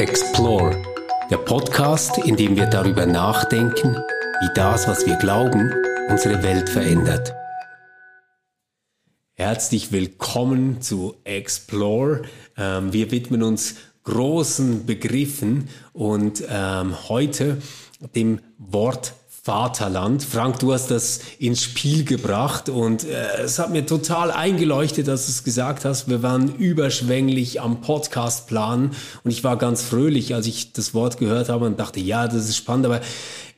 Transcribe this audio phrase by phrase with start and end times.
[0.00, 0.82] Explore,
[1.30, 3.96] der Podcast, in dem wir darüber nachdenken,
[4.40, 5.74] wie das, was wir glauben,
[6.08, 7.34] unsere Welt verändert.
[9.34, 12.22] Herzlich willkommen zu Explore.
[12.56, 13.74] Ähm, wir widmen uns
[14.04, 17.60] großen Begriffen und ähm, heute
[18.14, 19.12] dem Wort
[19.50, 20.22] Vaterland.
[20.22, 25.26] Frank, du hast das ins Spiel gebracht und äh, es hat mir total eingeleuchtet, dass
[25.26, 26.08] du es gesagt hast.
[26.08, 28.92] Wir waren überschwänglich am Podcast planen
[29.24, 32.48] und ich war ganz fröhlich, als ich das Wort gehört habe und dachte, ja, das
[32.48, 33.00] ist spannend, aber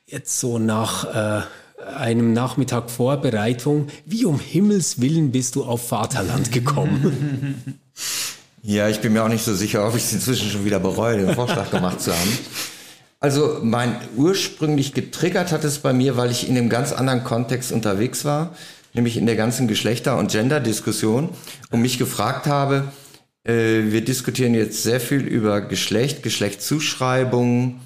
[0.06, 1.42] jetzt so nach äh,
[1.94, 7.78] einem Nachmittag Vorbereitung, wie um Himmels Willen bist du auf Vaterland gekommen?
[8.64, 11.16] Ja, ich bin mir auch nicht so sicher, ob ich es inzwischen schon wieder bereue,
[11.16, 12.38] den Vorschlag gemacht zu haben.
[13.22, 17.70] Also mein ursprünglich getriggert hat es bei mir, weil ich in einem ganz anderen Kontext
[17.70, 18.52] unterwegs war,
[18.94, 21.28] nämlich in der ganzen Geschlechter- und Gender-Diskussion
[21.70, 22.82] und mich gefragt habe,
[23.44, 27.80] äh, wir diskutieren jetzt sehr viel über Geschlecht, Geschlechtszuschreibungen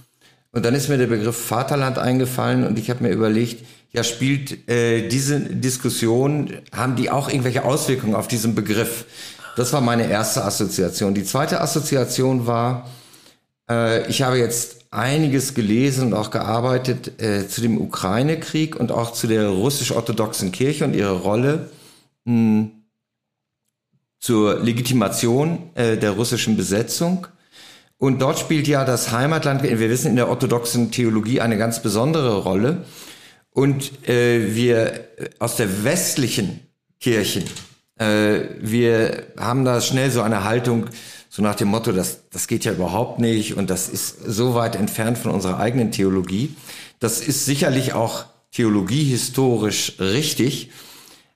[0.52, 3.62] und dann ist mir der Begriff Vaterland eingefallen und ich habe mir überlegt,
[3.92, 9.04] ja spielt äh, diese Diskussion, haben die auch irgendwelche Auswirkungen auf diesen Begriff?
[9.54, 11.12] Das war meine erste Assoziation.
[11.12, 12.88] Die zweite Assoziation war,
[13.68, 19.12] äh, ich habe jetzt einiges gelesen und auch gearbeitet äh, zu dem Ukraine-Krieg und auch
[19.12, 21.70] zu der russisch-orthodoxen Kirche und ihrer Rolle
[22.24, 22.70] mh, hm,
[24.18, 27.26] zur Legitimation äh, der russischen Besetzung.
[27.98, 32.42] Und dort spielt ja das Heimatland, wir wissen in der orthodoxen Theologie eine ganz besondere
[32.42, 32.84] Rolle.
[33.50, 36.60] Und äh, wir aus der westlichen
[37.00, 37.44] Kirchen,
[37.98, 40.86] äh, wir haben da schnell so eine Haltung,
[41.36, 44.74] so nach dem Motto, das, das geht ja überhaupt nicht und das ist so weit
[44.74, 46.56] entfernt von unserer eigenen Theologie.
[46.98, 50.70] Das ist sicherlich auch theologiehistorisch richtig,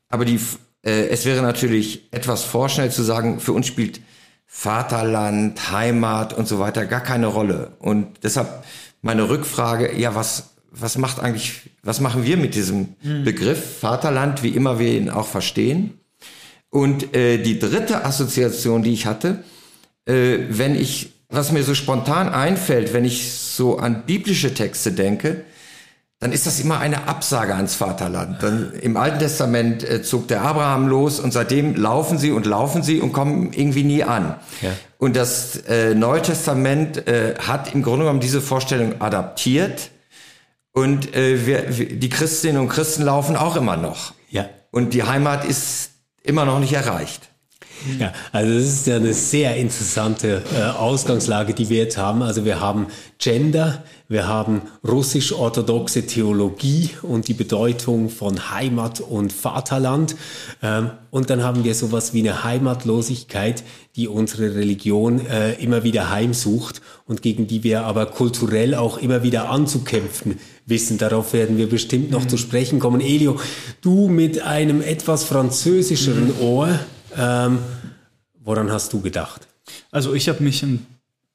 [0.08, 0.40] aber die,
[0.82, 4.00] äh, es wäre natürlich etwas vorschnell zu sagen, für uns spielt
[4.46, 7.72] Vaterland, Heimat und so weiter gar keine Rolle.
[7.78, 8.64] Und deshalb
[9.02, 13.24] meine Rückfrage, ja, was, was macht eigentlich, was machen wir mit diesem mhm.
[13.24, 16.00] Begriff Vaterland, wie immer wir ihn auch verstehen?
[16.70, 19.44] Und äh, die dritte Assoziation, die ich hatte,
[20.10, 25.44] äh, wenn ich, was mir so spontan einfällt, wenn ich so an biblische Texte denke,
[26.18, 28.42] dann ist das immer eine Absage ans Vaterland.
[28.42, 32.82] Dann, Im Alten Testament äh, zog der Abraham los und seitdem laufen sie und laufen
[32.82, 34.36] sie und kommen irgendwie nie an.
[34.60, 34.70] Ja.
[34.98, 39.90] Und das äh, Neue Testament äh, hat im Grunde genommen diese Vorstellung adaptiert
[40.72, 44.12] und äh, wir, wir, die Christinnen und Christen laufen auch immer noch.
[44.28, 44.46] Ja.
[44.70, 45.92] Und die Heimat ist
[46.22, 47.30] immer noch nicht erreicht.
[47.98, 52.22] Ja, also das ist ja eine sehr interessante äh, Ausgangslage, die wir jetzt haben.
[52.22, 52.86] Also wir haben
[53.18, 60.16] Gender, wir haben russisch-orthodoxe Theologie und die Bedeutung von Heimat und Vaterland.
[60.62, 63.62] Ähm, und dann haben wir sowas wie eine Heimatlosigkeit,
[63.96, 69.22] die unsere Religion äh, immer wieder heimsucht und gegen die wir aber kulturell auch immer
[69.22, 70.98] wieder anzukämpfen wissen.
[70.98, 72.28] Darauf werden wir bestimmt noch mhm.
[72.28, 73.00] zu sprechen kommen.
[73.00, 73.38] Elio,
[73.80, 76.42] du mit einem etwas französischeren mhm.
[76.42, 76.78] Ohr,
[77.16, 77.58] ähm,
[78.42, 79.46] woran hast du gedacht?
[79.90, 80.86] Also ich habe mich, in,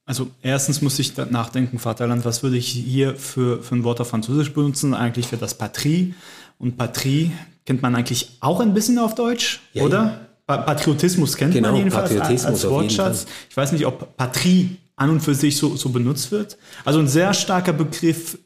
[0.05, 4.09] also erstens muss ich nachdenken, Vaterland, was würde ich hier für, für ein Wort auf
[4.09, 4.93] Französisch benutzen?
[4.93, 6.13] Eigentlich für das Patrie.
[6.57, 7.31] Und Patrie
[7.65, 10.19] kennt man eigentlich auch ein bisschen auf Deutsch, ja, oder?
[10.47, 10.57] Ja.
[10.57, 13.25] Patriotismus kennt genau, man jedenfalls Patriotismus als Wortschatz.
[13.49, 16.57] Ich weiß nicht, ob Patrie an und für sich so, so benutzt wird.
[16.85, 18.37] Also ein sehr starker Begriff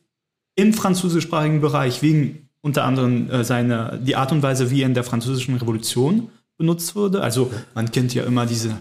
[0.56, 4.94] im französischsprachigen Bereich wegen unter anderem äh, seine, die Art und Weise, wie er in
[4.94, 7.22] der französischen Revolution benutzt wurde.
[7.22, 8.78] Also man kennt ja immer diese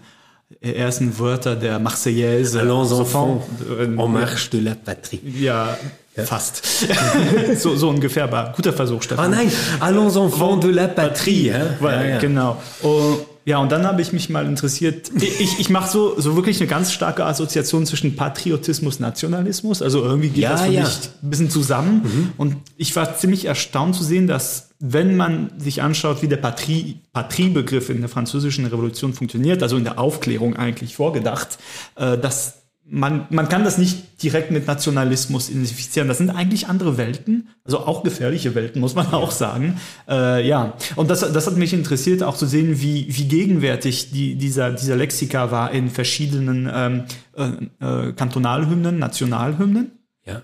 [0.61, 2.61] ersten Wörter der Marseillaise.
[2.61, 3.47] Allons enfants,
[3.81, 5.21] en marche de la patrie.
[5.41, 5.79] Ja,
[6.17, 6.25] ja.
[6.25, 6.63] fast.
[7.57, 9.33] so, so ungefähr, aber guter Versuch, Stefan.
[9.33, 9.51] Ah nein,
[9.81, 11.47] allons enfants de la patrie.
[11.47, 12.19] Ja, ja.
[12.19, 12.61] Genau.
[12.83, 15.11] Und ja, und dann habe ich mich mal interessiert.
[15.17, 19.81] Ich, ich mache so, so wirklich eine ganz starke Assoziation zwischen Patriotismus, Nationalismus.
[19.81, 20.83] Also irgendwie geht ja, das für ja.
[20.83, 22.03] mich ein bisschen zusammen.
[22.05, 22.33] Mhm.
[22.37, 27.01] Und ich war ziemlich erstaunt zu sehen, dass wenn man sich anschaut, wie der Patrie,
[27.15, 31.57] Patrie-Begriff in der französischen Revolution funktioniert, also in der Aufklärung eigentlich vorgedacht,
[31.95, 36.09] äh, dass man, man kann das nicht direkt mit Nationalismus identifizieren.
[36.09, 39.79] Das sind eigentlich andere Welten, also auch gefährliche Welten, muss man auch sagen.
[40.09, 44.37] Äh, ja, und das, das hat mich interessiert, auch zu sehen, wie, wie gegenwärtig die,
[44.37, 47.05] dieser, dieser Lexika war in verschiedenen ähm,
[47.37, 49.93] äh, äh, Kantonalhymnen, Nationalhymnen.
[50.25, 50.43] Ja.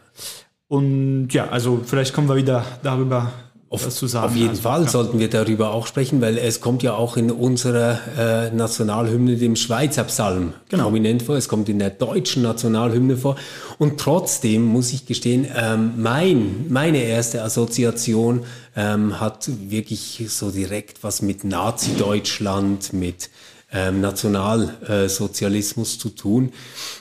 [0.68, 3.32] Und ja, also vielleicht kommen wir wieder darüber
[3.74, 4.26] auf, zu sagen.
[4.26, 4.88] Auf jeden also, Fall ja.
[4.88, 9.56] sollten wir darüber auch sprechen, weil es kommt ja auch in unserer äh, Nationalhymne, dem
[9.56, 10.84] Schweizer Psalm, genau.
[10.84, 11.36] prominent vor.
[11.36, 13.36] Es kommt in der deutschen Nationalhymne vor.
[13.78, 18.44] Und trotzdem muss ich gestehen, ähm, mein, meine erste Assoziation
[18.76, 23.30] ähm, hat wirklich so direkt was mit Nazi-Deutschland, mit
[23.72, 26.52] ähm, Nationalsozialismus zu tun.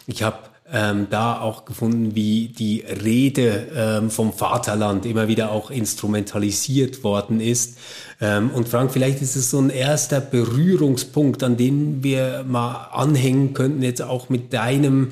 [0.07, 0.37] Ich habe
[0.71, 7.39] ähm, da auch gefunden, wie die Rede ähm, vom Vaterland immer wieder auch instrumentalisiert worden
[7.41, 7.77] ist.
[8.21, 13.53] Ähm, und Frank, vielleicht ist es so ein erster Berührungspunkt, an den wir mal anhängen
[13.53, 15.11] könnten, jetzt auch mit deinem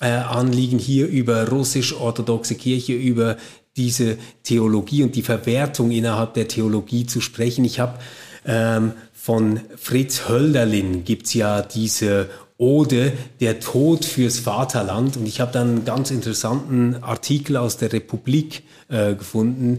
[0.00, 3.36] äh, Anliegen hier über russisch-orthodoxe Kirche, über
[3.76, 7.64] diese Theologie und die Verwertung innerhalb der Theologie zu sprechen.
[7.64, 7.98] Ich habe
[8.44, 12.28] ähm, von Fritz Hölderlin gibt's ja diese
[12.58, 15.16] Ode Der Tod fürs Vaterland.
[15.16, 19.78] Und ich habe dann einen ganz interessanten Artikel aus der Republik äh, gefunden,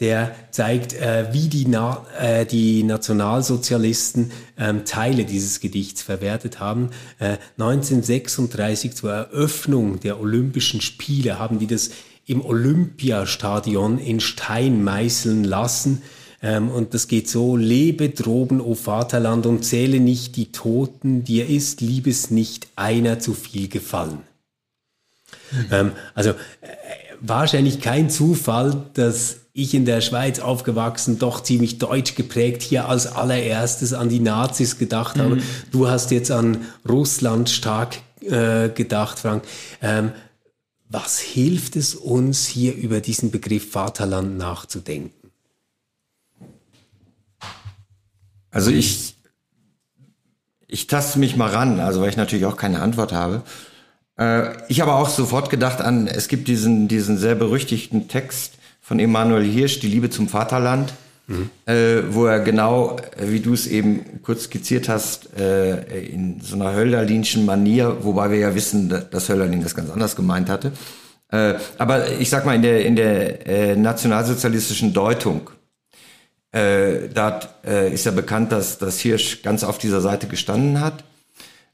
[0.00, 6.90] der zeigt, äh, wie die, Na äh, die Nationalsozialisten ähm, Teile dieses Gedichts verwertet haben.
[7.18, 11.90] Äh, 1936 zur Eröffnung der Olympischen Spiele haben die das
[12.26, 16.02] im Olympiastadion in Stein meißeln lassen.
[16.40, 21.48] Ähm, und das geht so, lebe droben, o Vaterland, und zähle nicht die Toten, dir
[21.48, 24.20] ist Liebes nicht einer zu viel gefallen.
[25.50, 25.66] Mhm.
[25.70, 26.34] Ähm, also äh,
[27.20, 33.08] wahrscheinlich kein Zufall, dass ich in der Schweiz aufgewachsen, doch ziemlich deutsch geprägt, hier als
[33.08, 35.20] allererstes an die Nazis gedacht mhm.
[35.20, 35.38] habe.
[35.72, 36.58] Du hast jetzt an
[36.88, 39.42] Russland stark äh, gedacht, Frank.
[39.82, 40.12] Ähm,
[40.88, 45.17] was hilft es uns, hier über diesen Begriff Vaterland nachzudenken?
[48.50, 49.16] Also ich,
[50.66, 53.42] ich taste mich mal ran, also weil ich natürlich auch keine Antwort habe.
[54.18, 58.98] Äh, ich habe auch sofort gedacht an, es gibt diesen, diesen sehr berüchtigten Text von
[58.98, 60.94] Emanuel Hirsch, Die Liebe zum Vaterland,
[61.26, 61.50] mhm.
[61.66, 66.56] äh, wo er genau, äh, wie du es eben kurz skizziert hast, äh, in so
[66.56, 70.72] einer Hölderlinschen Manier, wobei wir ja wissen, dass Hölderlin das ganz anders gemeint hatte.
[71.30, 75.50] Äh, aber ich sag mal, in der, in der äh, nationalsozialistischen Deutung
[76.52, 81.04] äh, da äh, ist ja bekannt, dass, dass Hirsch ganz auf dieser Seite gestanden hat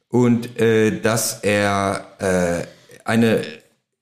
[0.09, 2.67] und äh, dass er äh,
[3.05, 3.43] eine,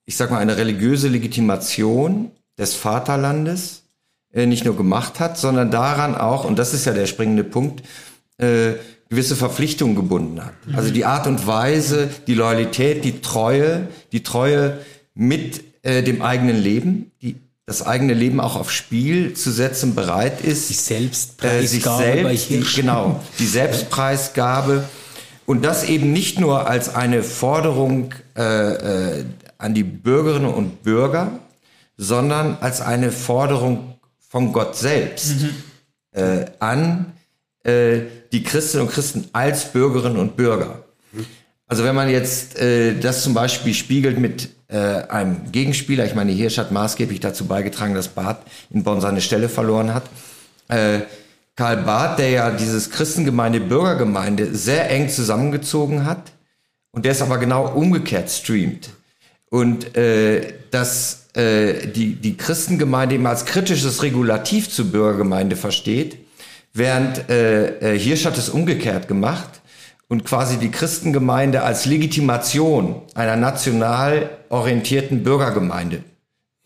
[0.05, 3.83] ich sag mal, eine religiöse Legitimation des Vaterlandes
[4.31, 7.83] äh, nicht nur gemacht hat, sondern daran auch, und das ist ja der springende Punkt,
[8.37, 8.73] äh,
[9.09, 10.53] gewisse Verpflichtungen gebunden hat.
[10.75, 14.79] Also die Art und Weise, die Loyalität, die Treue, die Treue
[15.13, 17.35] mit äh, dem eigenen Leben, die
[17.65, 20.69] das eigene Leben auch aufs Spiel zu setzen bereit ist.
[20.69, 21.63] Die Selbstpreisgabe.
[21.63, 24.83] Äh, sich selbst, die, genau, die Selbstpreisgabe.
[25.45, 29.25] Und das eben nicht nur als eine Forderung äh, äh,
[29.57, 31.39] an die Bürgerinnen und Bürger,
[31.97, 33.95] sondern als eine Forderung
[34.29, 35.49] von Gott selbst mhm.
[36.11, 37.13] äh, an
[37.63, 38.01] äh,
[38.31, 40.83] die Christinnen und Christen als Bürgerinnen und Bürger.
[41.11, 41.25] Mhm.
[41.67, 46.31] Also wenn man jetzt äh, das zum Beispiel spiegelt mit äh, einem Gegenspieler, ich meine,
[46.31, 48.41] Hirsch hat maßgeblich dazu beigetragen, dass Barth
[48.71, 50.03] in Bonn seine Stelle verloren hat.
[50.67, 51.01] Äh,
[51.55, 56.31] Karl Barth, der ja dieses Christengemeinde, Bürgergemeinde sehr eng zusammengezogen hat
[56.91, 58.89] und der es aber genau umgekehrt streamt.
[59.51, 66.17] Und äh, dass äh, die, die Christengemeinde eben als kritisches Regulativ zur Bürgergemeinde versteht,
[66.73, 69.61] während äh, äh Hirsch hat es umgekehrt gemacht
[70.07, 76.03] und quasi die Christengemeinde als Legitimation einer national orientierten Bürgergemeinde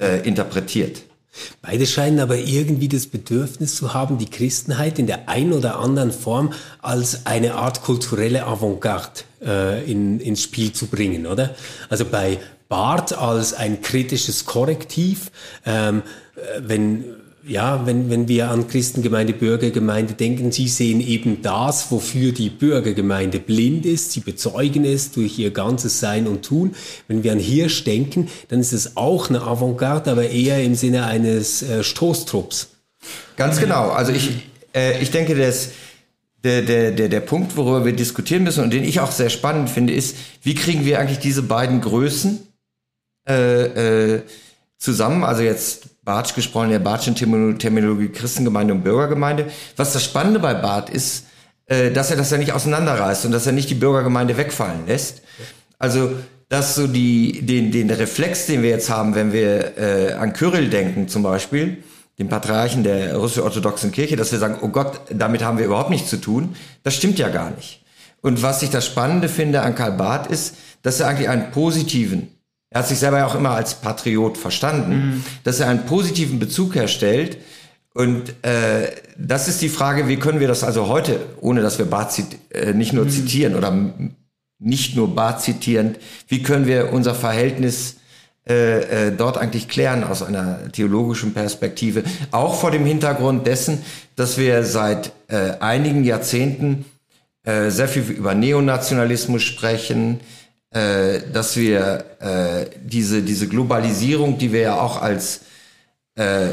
[0.02, 1.04] äh, interpretiert.
[1.62, 6.12] Beide scheinen aber irgendwie das Bedürfnis zu haben, die Christenheit in der ein oder anderen
[6.12, 11.56] Form als eine Art kulturelle Avantgarde äh, in, ins Spiel zu bringen, oder?
[11.90, 15.32] Also bei Barth als ein kritisches Korrektiv,
[15.66, 16.02] ähm,
[16.36, 17.06] äh, wenn
[17.48, 23.40] ja, wenn, wenn wir an Christengemeinde, Bürgergemeinde denken, sie sehen eben das, wofür die Bürgergemeinde
[23.40, 24.12] blind ist.
[24.12, 26.76] Sie bezeugen es durch ihr ganzes Sein und Tun.
[27.08, 31.06] Wenn wir an Hirsch denken, dann ist es auch eine Avantgarde, aber eher im Sinne
[31.06, 32.70] eines äh, Stoßtrupps.
[33.38, 33.90] Ganz genau.
[33.90, 34.30] Also ich,
[34.76, 35.70] äh, ich denke, dass
[36.44, 39.70] der, der, der, der Punkt, worüber wir diskutieren müssen und den ich auch sehr spannend
[39.70, 42.40] finde, ist, wie kriegen wir eigentlich diese beiden Größen
[43.28, 44.22] äh, äh,
[44.78, 45.24] zusammen?
[45.24, 49.48] Also jetzt Bartsch gesprochen, der Bartschen Terminologie Christengemeinde und Bürgergemeinde.
[49.76, 51.26] Was das Spannende bei Barth ist,
[51.66, 55.22] äh, dass er das ja nicht auseinanderreißt und dass er nicht die Bürgergemeinde wegfallen lässt.
[55.78, 56.12] Also,
[56.48, 60.70] dass so die, den, den Reflex, den wir jetzt haben, wenn wir äh, an Kyrill
[60.70, 61.84] denken zum Beispiel,
[62.18, 66.10] dem Patriarchen der russisch-orthodoxen Kirche, dass wir sagen, oh Gott, damit haben wir überhaupt nichts
[66.10, 67.84] zu tun, das stimmt ja gar nicht.
[68.22, 72.37] Und was ich das Spannende finde an Karl Barth ist, dass er eigentlich einen positiven
[72.70, 75.24] er hat sich selber ja auch immer als Patriot verstanden, mhm.
[75.44, 77.38] dass er einen positiven Bezug herstellt.
[77.94, 81.86] Und äh, das ist die Frage, wie können wir das also heute, ohne dass wir
[81.86, 82.22] Barth
[82.52, 83.10] äh, nicht nur mhm.
[83.10, 83.74] zitieren oder
[84.60, 85.98] nicht nur Barth zitierend,
[86.28, 87.98] wie können wir unser Verhältnis
[88.48, 93.84] äh, äh, dort eigentlich klären aus einer theologischen Perspektive, auch vor dem Hintergrund dessen,
[94.16, 96.86] dass wir seit äh, einigen Jahrzehnten
[97.44, 100.22] äh, sehr viel über Neonationalismus sprechen,
[100.72, 105.42] äh, dass wir äh, diese, diese Globalisierung, die wir ja auch als,
[106.16, 106.48] äh,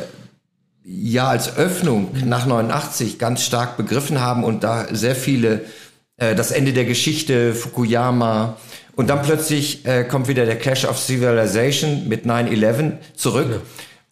[0.85, 5.63] ja, als Öffnung nach 89 ganz stark begriffen haben und da sehr viele,
[6.17, 8.57] äh, das Ende der Geschichte, Fukuyama,
[8.97, 13.49] und dann plötzlich äh, kommt wieder der Clash of Civilization mit 9-11 zurück.
[13.51, 13.57] Ja.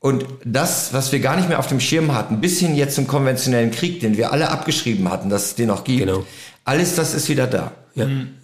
[0.01, 3.07] Und das, was wir gar nicht mehr auf dem Schirm hatten, bis hin jetzt zum
[3.07, 6.25] konventionellen Krieg, den wir alle abgeschrieben hatten, dass es den noch gibt, genau.
[6.65, 7.71] alles das ist wieder da.
[7.95, 8.07] Ja.
[8.07, 8.35] Mhm.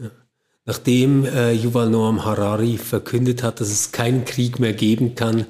[0.68, 5.46] Nachdem äh, Yuval Noam Harari verkündet hat, dass es keinen Krieg mehr geben kann,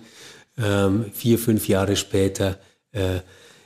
[0.57, 2.61] ähm, vier, fünf Jahre später
[2.93, 3.19] äh,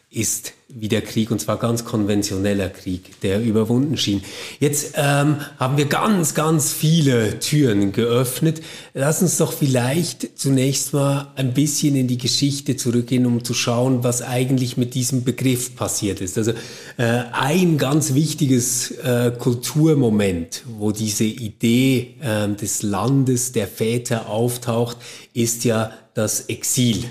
[0.09, 4.23] ist wie der Krieg, und zwar ganz konventioneller Krieg, der überwunden schien.
[4.59, 8.63] Jetzt ähm, haben wir ganz, ganz viele Türen geöffnet.
[8.95, 14.03] Lass uns doch vielleicht zunächst mal ein bisschen in die Geschichte zurückgehen, um zu schauen,
[14.03, 16.39] was eigentlich mit diesem Begriff passiert ist.
[16.39, 16.53] Also
[16.97, 24.97] äh, ein ganz wichtiges äh, Kulturmoment, wo diese Idee äh, des Landes der Väter auftaucht,
[25.35, 27.05] ist ja das Exil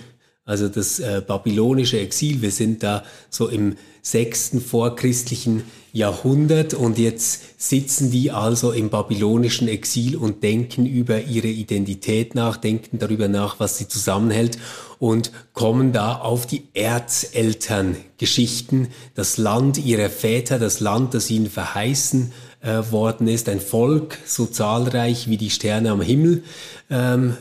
[0.51, 2.41] also das äh, babylonische Exil.
[2.41, 9.69] Wir sind da so im sechsten vorchristlichen Jahrhundert und jetzt sitzen die also im babylonischen
[9.69, 14.57] Exil und denken über ihre Identität nach, denken darüber nach, was sie zusammenhält
[14.99, 22.33] und kommen da auf die Erzelterngeschichten, das Land ihrer Väter, das Land, das ihnen verheißen
[22.61, 26.43] äh, worden ist, ein Volk so zahlreich wie die Sterne am Himmel.
[26.89, 27.37] Ähm,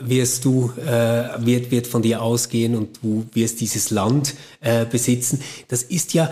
[0.00, 5.40] wirst du, äh, wird, wird von dir ausgehen und du wirst dieses Land äh, besitzen.
[5.68, 6.30] Das ist ja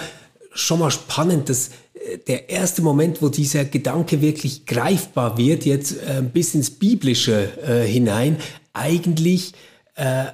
[0.52, 5.92] schon mal spannend, dass äh, der erste Moment, wo dieser Gedanke wirklich greifbar wird, jetzt
[5.92, 8.38] äh, bis ins Biblische äh, hinein,
[8.72, 9.52] eigentlich
[9.96, 10.26] äh,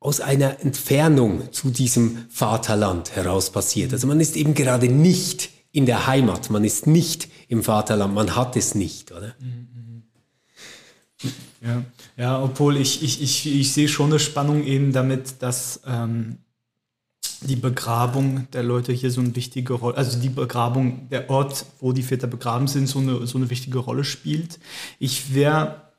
[0.00, 3.92] aus einer Entfernung zu diesem Vaterland heraus passiert.
[3.92, 8.34] Also man ist eben gerade nicht in der Heimat, man ist nicht im Vaterland, man
[8.34, 9.34] hat es nicht, oder?
[9.38, 10.02] Mhm.
[11.62, 11.84] Ja,
[12.20, 16.36] ja obwohl ich, ich, ich, ich sehe schon eine Spannung eben damit, dass ähm,
[17.40, 21.92] die Begrabung der Leute hier so eine wichtige Rolle, also die Begrabung, der Ort, wo
[21.92, 24.58] die Väter begraben sind, so eine, so eine wichtige Rolle spielt.
[24.98, 25.92] Ich wäre,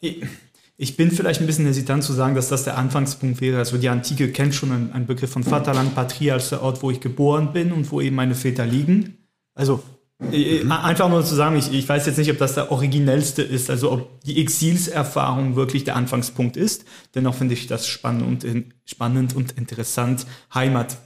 [0.78, 3.58] ich, bin vielleicht ein bisschen hesitant zu sagen, dass das der Anfangspunkt wäre.
[3.58, 6.92] Also die Antike kennt schon einen, einen Begriff von Vaterland, Patria als der Ort, wo
[6.92, 9.18] ich geboren bin und wo eben meine Väter liegen.
[9.56, 9.82] Also.
[10.22, 13.92] Einfach nur zu sagen, ich, ich weiß jetzt nicht, ob das der originellste ist, also
[13.92, 16.86] ob die Exilserfahrung wirklich der Anfangspunkt ist.
[17.16, 20.98] Dennoch finde ich das spannend und, spannend und interessant, Heimat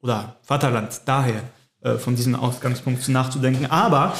[0.00, 1.42] oder Vaterland daher
[1.82, 3.66] äh, von diesem Ausgangspunkt nachzudenken.
[3.66, 4.16] Aber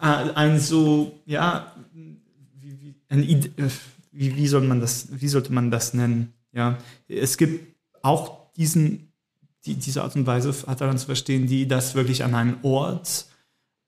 [0.00, 3.68] äh, ein so, ja, wie, wie, ein, äh,
[4.10, 6.32] wie, wie, soll man das, wie sollte man das nennen?
[6.52, 6.78] Ja,
[7.08, 9.12] es gibt auch diesen,
[9.66, 13.26] die, diese Art und Weise, Vaterland zu verstehen, die das wirklich an einem Ort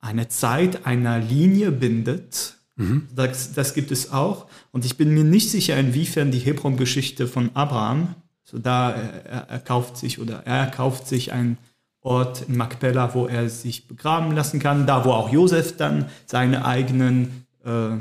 [0.01, 2.55] eine Zeit einer Linie bindet.
[2.75, 3.07] Mhm.
[3.15, 4.47] Das, das, gibt es auch.
[4.71, 9.59] Und ich bin mir nicht sicher, inwiefern die Hebron-Geschichte von Abraham, so da er, er,
[9.59, 11.57] kauft sich oder er kauft sich einen
[12.01, 16.65] Ort in Makpella, wo er sich begraben lassen kann, da wo auch Josef dann seine
[16.65, 17.97] eigenen äh,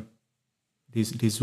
[0.94, 1.40] les, les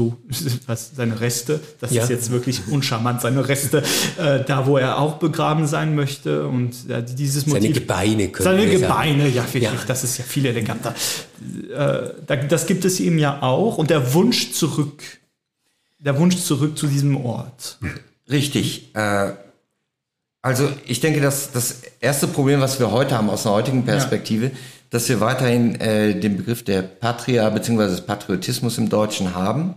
[0.68, 2.04] was, seine Reste, das ja.
[2.04, 3.84] ist jetzt wirklich uncharmant, seine Reste,
[4.18, 7.64] äh, da wo er auch begraben sein möchte und äh, dieses Motiv.
[7.64, 9.36] Seine Gebeine können Seine Gebeine, sagen.
[9.36, 9.86] ja, wirklich, ja.
[9.88, 10.94] das ist ja viel eleganter.
[11.74, 15.04] Äh, das gibt es ihm ja auch und der Wunsch zurück,
[16.00, 17.80] der Wunsch zurück zu diesem Ort.
[18.30, 18.96] Richtig.
[18.96, 19.34] Äh,
[20.42, 24.48] also ich denke, dass das erste Problem, was wir heute haben aus einer heutigen Perspektive,
[24.48, 24.52] ja
[24.90, 27.88] dass wir weiterhin äh, den Begriff der Patria bzw.
[27.88, 29.76] des Patriotismus im Deutschen haben.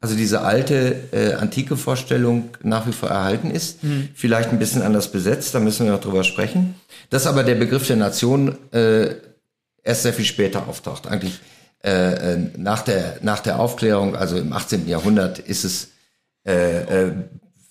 [0.00, 4.10] Also diese alte äh, antike Vorstellung nach wie vor erhalten ist, mhm.
[4.14, 6.74] vielleicht ein bisschen anders besetzt, da müssen wir noch drüber sprechen.
[7.10, 9.14] Dass aber der Begriff der Nation äh,
[9.82, 11.06] erst sehr viel später auftaucht.
[11.06, 11.40] Eigentlich
[11.82, 14.86] äh, äh nach, der, nach der Aufklärung, also im 18.
[14.86, 15.88] Jahrhundert, ist es,
[16.46, 17.12] äh, äh,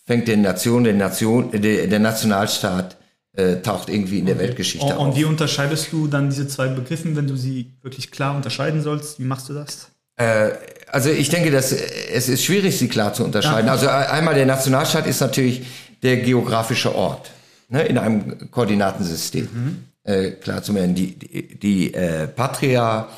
[0.05, 2.97] fängt der Nation, der Nation, der, der Nationalstaat
[3.35, 4.45] äh, taucht irgendwie in der okay.
[4.45, 5.07] Weltgeschichte und, auf.
[5.07, 9.19] Und wie unterscheidest du dann diese zwei Begriffen, wenn du sie wirklich klar unterscheiden sollst?
[9.19, 9.89] Wie machst du das?
[10.17, 10.51] Äh,
[10.87, 13.67] also ich denke, dass es ist schwierig, sie klar zu unterscheiden.
[13.67, 13.73] Ja.
[13.73, 15.63] Also einmal der Nationalstaat ist natürlich
[16.03, 17.31] der geografische Ort
[17.69, 19.49] ne, in einem Koordinatensystem.
[19.51, 19.77] Mhm.
[20.03, 20.95] Äh, klar zu merken.
[20.95, 23.09] Die, die, die äh, Patria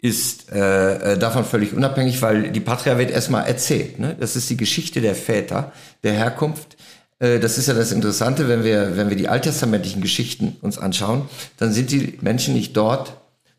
[0.00, 3.98] ist äh, äh, davon völlig unabhängig, weil die Patria wird erstmal erzählt.
[3.98, 4.16] Ne?
[4.20, 5.72] Das ist die Geschichte der Väter,
[6.04, 6.77] der Herkunft äh,
[7.18, 11.22] das ist ja das Interessante, wenn wir, wenn wir die alttestamentlichen Geschichten uns anschauen,
[11.56, 13.14] dann sind die Menschen nicht dort,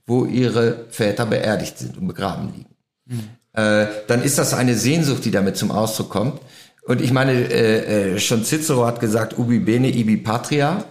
[0.05, 2.75] wo ihre Väter beerdigt sind und begraben liegen.
[3.05, 3.29] Mhm.
[3.53, 6.39] Äh, dann ist das eine Sehnsucht, die damit zum Ausdruck kommt.
[6.85, 10.83] Und ich meine, äh, äh, schon Cicero hat gesagt, ubi bene, ibi patria.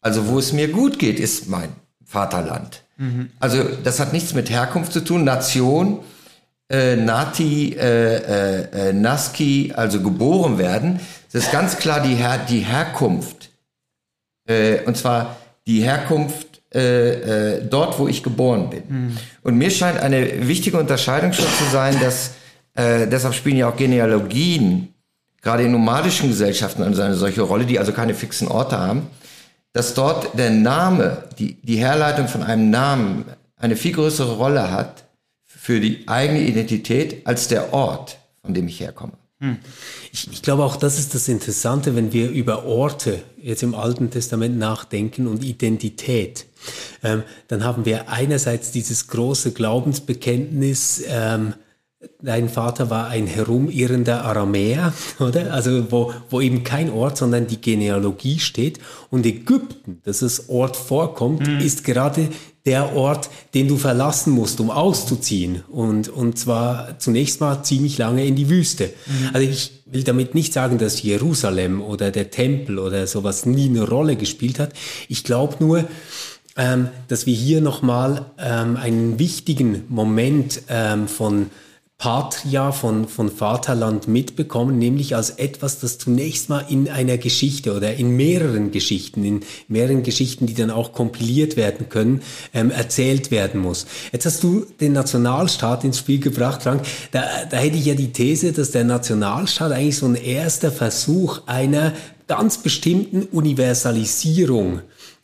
[0.00, 1.70] Also wo es mir gut geht, ist mein
[2.04, 2.82] Vaterland.
[2.98, 3.30] Mhm.
[3.40, 5.24] Also das hat nichts mit Herkunft zu tun.
[5.24, 6.00] Nation
[6.68, 11.00] äh, Nati, äh, äh, äh, Naski, also geboren werden,
[11.32, 13.50] das ist ganz klar die, Her die Herkunft.
[14.48, 18.82] Äh, und zwar die Herkunft äh, äh, dort, wo ich geboren bin.
[18.88, 19.16] Mhm.
[19.42, 22.32] Und mir scheint eine wichtige Unterscheidung schon zu sein, dass
[22.74, 24.92] äh, deshalb spielen ja auch Genealogien,
[25.42, 29.06] gerade in nomadischen Gesellschaften, eine solche Rolle, die also keine fixen Orte haben,
[29.72, 33.24] dass dort der Name, die, die Herleitung von einem Namen
[33.56, 35.05] eine viel größere Rolle hat
[35.66, 39.14] für die eigene Identität als der Ort, von dem ich herkomme.
[39.40, 39.56] Hm.
[40.12, 44.08] Ich, ich, glaube auch, das ist das Interessante, wenn wir über Orte jetzt im Alten
[44.12, 46.46] Testament nachdenken und Identität.
[47.02, 51.54] Ähm, dann haben wir einerseits dieses große Glaubensbekenntnis, ähm,
[52.20, 55.52] dein Vater war ein herumirrender Aramäer, oder?
[55.52, 58.78] Also wo, wo eben kein Ort, sondern die Genealogie steht.
[59.10, 61.58] Und Ägypten, dass das Ort vorkommt, mhm.
[61.58, 62.28] ist gerade
[62.66, 65.62] der Ort, den du verlassen musst, um auszuziehen.
[65.68, 68.90] Und, und zwar zunächst mal ziemlich lange in die Wüste.
[69.06, 69.30] Mhm.
[69.32, 73.88] Also ich will damit nicht sagen, dass Jerusalem oder der Tempel oder sowas nie eine
[73.88, 74.72] Rolle gespielt hat.
[75.08, 75.84] Ich glaube nur,
[76.56, 81.50] ähm, dass wir hier nochmal ähm, einen wichtigen Moment ähm, von
[81.98, 87.94] Patria von, von Vaterland mitbekommen, nämlich als etwas, das zunächst mal in einer Geschichte oder
[87.94, 92.20] in mehreren Geschichten, in mehreren Geschichten, die dann auch kompiliert werden können,
[92.52, 93.86] ähm, erzählt werden muss.
[94.12, 96.82] Jetzt hast du den Nationalstaat ins Spiel gebracht, Frank.
[97.12, 101.46] Da, da hätte ich ja die These, dass der Nationalstaat eigentlich so ein erster Versuch
[101.46, 101.94] einer
[102.26, 104.80] ganz bestimmten Universalisierung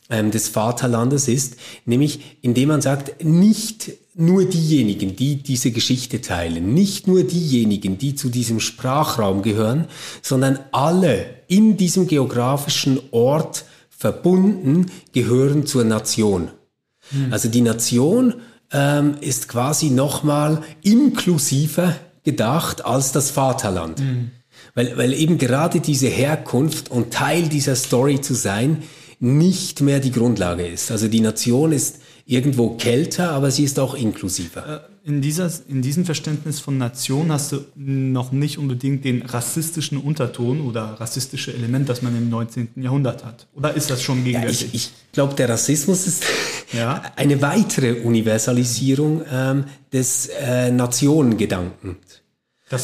[0.09, 6.73] ähm, des Vaterlandes ist, nämlich indem man sagt, nicht nur diejenigen, die diese Geschichte teilen,
[6.73, 9.87] nicht nur diejenigen, die zu diesem Sprachraum gehören,
[10.21, 16.49] sondern alle in diesem geografischen Ort verbunden gehören zur Nation.
[17.11, 17.33] Mhm.
[17.33, 18.35] Also die Nation
[18.71, 23.99] ähm, ist quasi nochmal inklusiver gedacht als das Vaterland.
[23.99, 24.31] Mhm.
[24.75, 28.83] Weil, weil eben gerade diese Herkunft und Teil dieser Story zu sein,
[29.19, 30.91] nicht mehr die Grundlage ist.
[30.91, 34.85] Also die Nation ist irgendwo kälter, aber sie ist auch inklusiver.
[34.85, 39.97] Äh, in, dieser, in diesem Verständnis von Nation hast du noch nicht unbedingt den rassistischen
[39.97, 42.69] Unterton oder rassistische Element, das man im 19.
[42.77, 43.47] Jahrhundert hat.
[43.53, 44.61] Oder ist das schon gegenwärtig?
[44.61, 46.23] Ja, ich, ich glaube, der Rassismus ist
[46.71, 47.01] ja.
[47.17, 52.21] eine weitere Universalisierung ähm, des äh, Nationengedankens.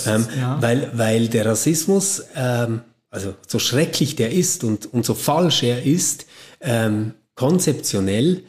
[0.06, 0.62] Ähm, ja.
[0.62, 5.84] weil, weil der Rassismus, ähm, also so schrecklich der ist und, und so falsch er
[5.84, 6.28] ist,
[6.62, 8.43] ähm, konzeptionell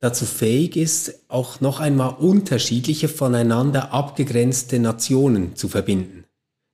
[0.00, 6.24] dazu fähig ist, auch noch einmal unterschiedliche voneinander abgegrenzte Nationen zu verbinden.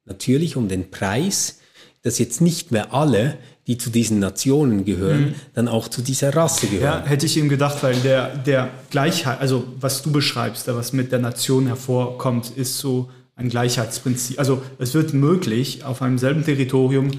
[0.05, 1.61] Natürlich um den Preis,
[2.03, 5.35] dass jetzt nicht mehr alle, die zu diesen Nationen gehören, mhm.
[5.55, 7.05] dann auch zu dieser Rasse gehören.
[7.05, 11.13] Ja, hätte ich ihm gedacht, weil der, der Gleichheit, also was du beschreibst, was mit
[11.13, 14.39] der Nation hervorkommt, ist so ein Gleichheitsprinzip.
[14.41, 17.13] Also es wird möglich, auf einem selben Territorium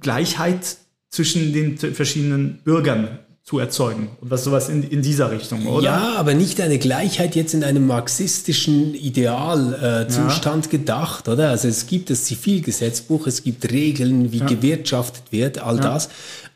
[0.00, 0.76] Gleichheit
[1.08, 4.10] zwischen den verschiedenen Bürgern zu erzeugen.
[4.20, 5.82] Und was sowas in, in dieser Richtung, oder?
[5.82, 10.70] Ja, aber nicht eine Gleichheit jetzt in einem marxistischen Idealzustand äh, ja.
[10.70, 11.48] gedacht, oder?
[11.48, 14.46] Also es gibt das Zivilgesetzbuch, es gibt Regeln, wie ja.
[14.46, 15.82] gewirtschaftet wird, all ja.
[15.82, 16.10] das.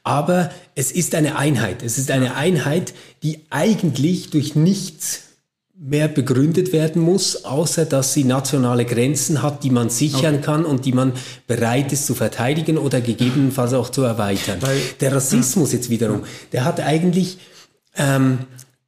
[0.05, 1.83] Aber es ist eine Einheit.
[1.83, 5.23] Es ist eine Einheit, die eigentlich durch nichts
[5.85, 10.45] mehr begründet werden muss, außer dass sie nationale Grenzen hat, die man sichern okay.
[10.45, 11.13] kann und die man
[11.49, 14.59] bereit ist zu verteidigen oder gegebenenfalls auch zu erweitern.
[14.61, 15.79] Weil, der Rassismus ja.
[15.79, 17.39] jetzt wiederum, der hat eigentlich
[17.97, 18.39] ähm,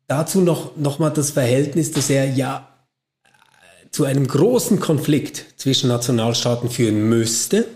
[0.06, 2.68] dazu noch, noch mal das Verhältnis, dass er ja
[3.90, 7.66] zu einem großen Konflikt zwischen Nationalstaaten führen müsste.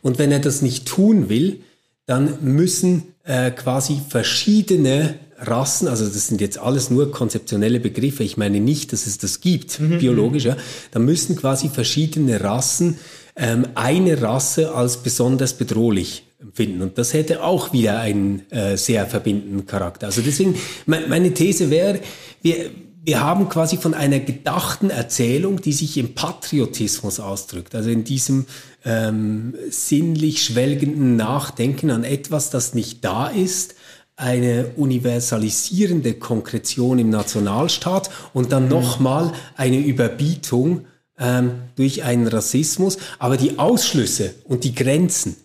[0.00, 1.60] Und wenn er das nicht tun will,
[2.06, 8.36] dann müssen äh, quasi verschiedene Rassen, also das sind jetzt alles nur konzeptionelle Begriffe, ich
[8.36, 9.98] meine nicht, dass es das gibt, mhm.
[9.98, 10.56] biologisch, ja,
[10.90, 12.98] da müssen quasi verschiedene Rassen
[13.36, 16.82] ähm, eine Rasse als besonders bedrohlich empfinden.
[16.82, 20.06] Und das hätte auch wieder einen äh, sehr verbindenden Charakter.
[20.06, 20.54] Also deswegen,
[20.86, 22.00] me meine These wäre,
[22.42, 22.70] wir,
[23.04, 28.46] wir haben quasi von einer gedachten Erzählung, die sich im Patriotismus ausdrückt, also in diesem
[28.84, 33.74] ähm, sinnlich schwelgenden Nachdenken an etwas, das nicht da ist,
[34.16, 38.70] eine universalisierende Konkretion im Nationalstaat und dann mhm.
[38.70, 40.86] nochmal eine Überbietung
[41.18, 42.98] ähm, durch einen Rassismus.
[43.18, 45.36] Aber die Ausschlüsse und die Grenzen,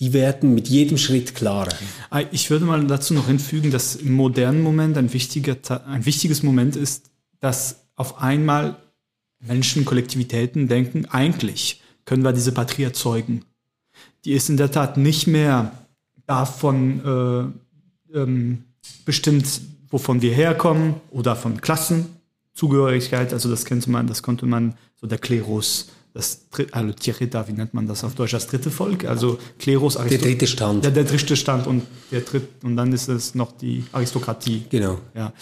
[0.00, 1.72] die werden mit jedem Schritt klarer.
[2.10, 5.56] Ah, ich würde mal dazu noch hinfügen, dass im modernen Moment ein, wichtiger,
[5.86, 8.76] ein wichtiges Moment ist, dass auf einmal
[9.40, 13.44] Menschen, Kollektivitäten denken, eigentlich können wir diese Patrie erzeugen.
[14.24, 15.72] Die ist in der Tat nicht mehr
[16.26, 17.61] davon äh,
[18.14, 18.64] ähm,
[19.04, 19.46] bestimmt,
[19.90, 22.06] wovon wir herkommen oder von Klassen,
[22.54, 27.52] Zugehörigkeit, also das könnte man, das konnte man, so der Klerus, das also Tirita, wie
[27.52, 30.84] nennt man das auf Deutsch, das dritte Volk, also Klerus, Aristo der dritte Stand.
[30.84, 34.64] Ja, der dritte Stand und der dritte, und dann ist es noch die Aristokratie.
[34.68, 34.98] Genau.
[35.14, 35.32] Ja.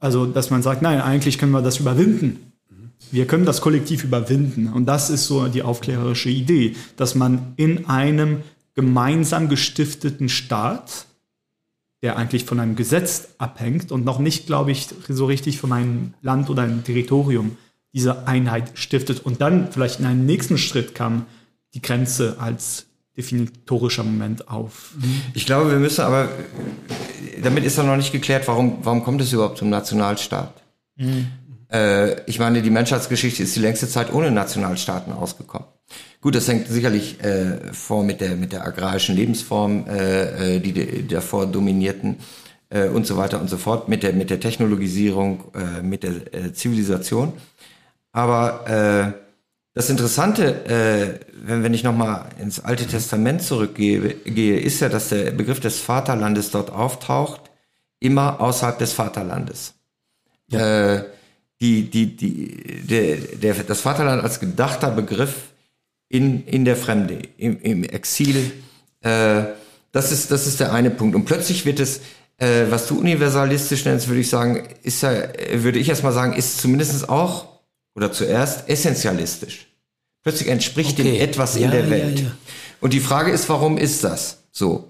[0.00, 2.52] Also, dass man sagt, nein, eigentlich können wir das überwinden.
[3.10, 4.72] Wir können das kollektiv überwinden.
[4.72, 8.42] Und das ist so die aufklärerische Idee, dass man in einem
[8.74, 11.06] gemeinsam gestifteten Staat,
[12.04, 16.12] der eigentlich von einem Gesetz abhängt und noch nicht, glaube ich, so richtig von einem
[16.20, 17.56] Land oder einem Territorium,
[17.94, 21.24] diese Einheit stiftet und dann vielleicht in einem nächsten Schritt kam
[21.72, 22.84] die Grenze als
[23.16, 24.92] definitorischer Moment auf.
[25.32, 26.28] Ich glaube, wir müssen aber,
[27.42, 30.52] damit ist ja noch nicht geklärt, warum, warum kommt es überhaupt zum Nationalstaat?
[30.96, 31.28] Mhm.
[31.72, 35.68] Äh, ich meine, die Menschheitsgeschichte ist die längste Zeit ohne Nationalstaaten ausgekommen.
[36.24, 40.72] Gut, das hängt sicherlich äh, vor mit der, mit der agrarischen Lebensform, äh, äh die,
[40.72, 42.16] die davor dominierten
[42.70, 46.32] äh, und so weiter und so fort, mit der, mit der Technologisierung, äh, mit der
[46.32, 47.34] äh, Zivilisation.
[48.12, 49.20] Aber äh,
[49.74, 55.10] das Interessante, äh, wenn, wenn ich nochmal ins Alte Testament zurückgehe, gehe, ist ja, dass
[55.10, 57.42] der Begriff des Vaterlandes dort auftaucht,
[58.00, 59.74] immer außerhalb des Vaterlandes.
[60.48, 60.94] Ja.
[60.94, 61.04] Äh,
[61.60, 65.50] die, die, die, der, der, das Vaterland als gedachter Begriff
[66.14, 68.52] in, in der Fremde, im, im Exil,
[69.00, 69.42] äh,
[69.90, 71.16] das, ist, das ist der eine Punkt.
[71.16, 72.02] Und plötzlich wird es,
[72.38, 75.10] äh, was du universalistisch nennst, würde ich sagen, ist ja,
[75.54, 77.48] würde ich erstmal sagen, ist zumindest auch
[77.96, 79.66] oder zuerst essentialistisch.
[80.22, 81.02] Plötzlich entspricht okay.
[81.02, 82.20] dem etwas ja, in der Welt.
[82.20, 82.32] Ja, ja.
[82.80, 84.88] Und die Frage ist, warum ist das so?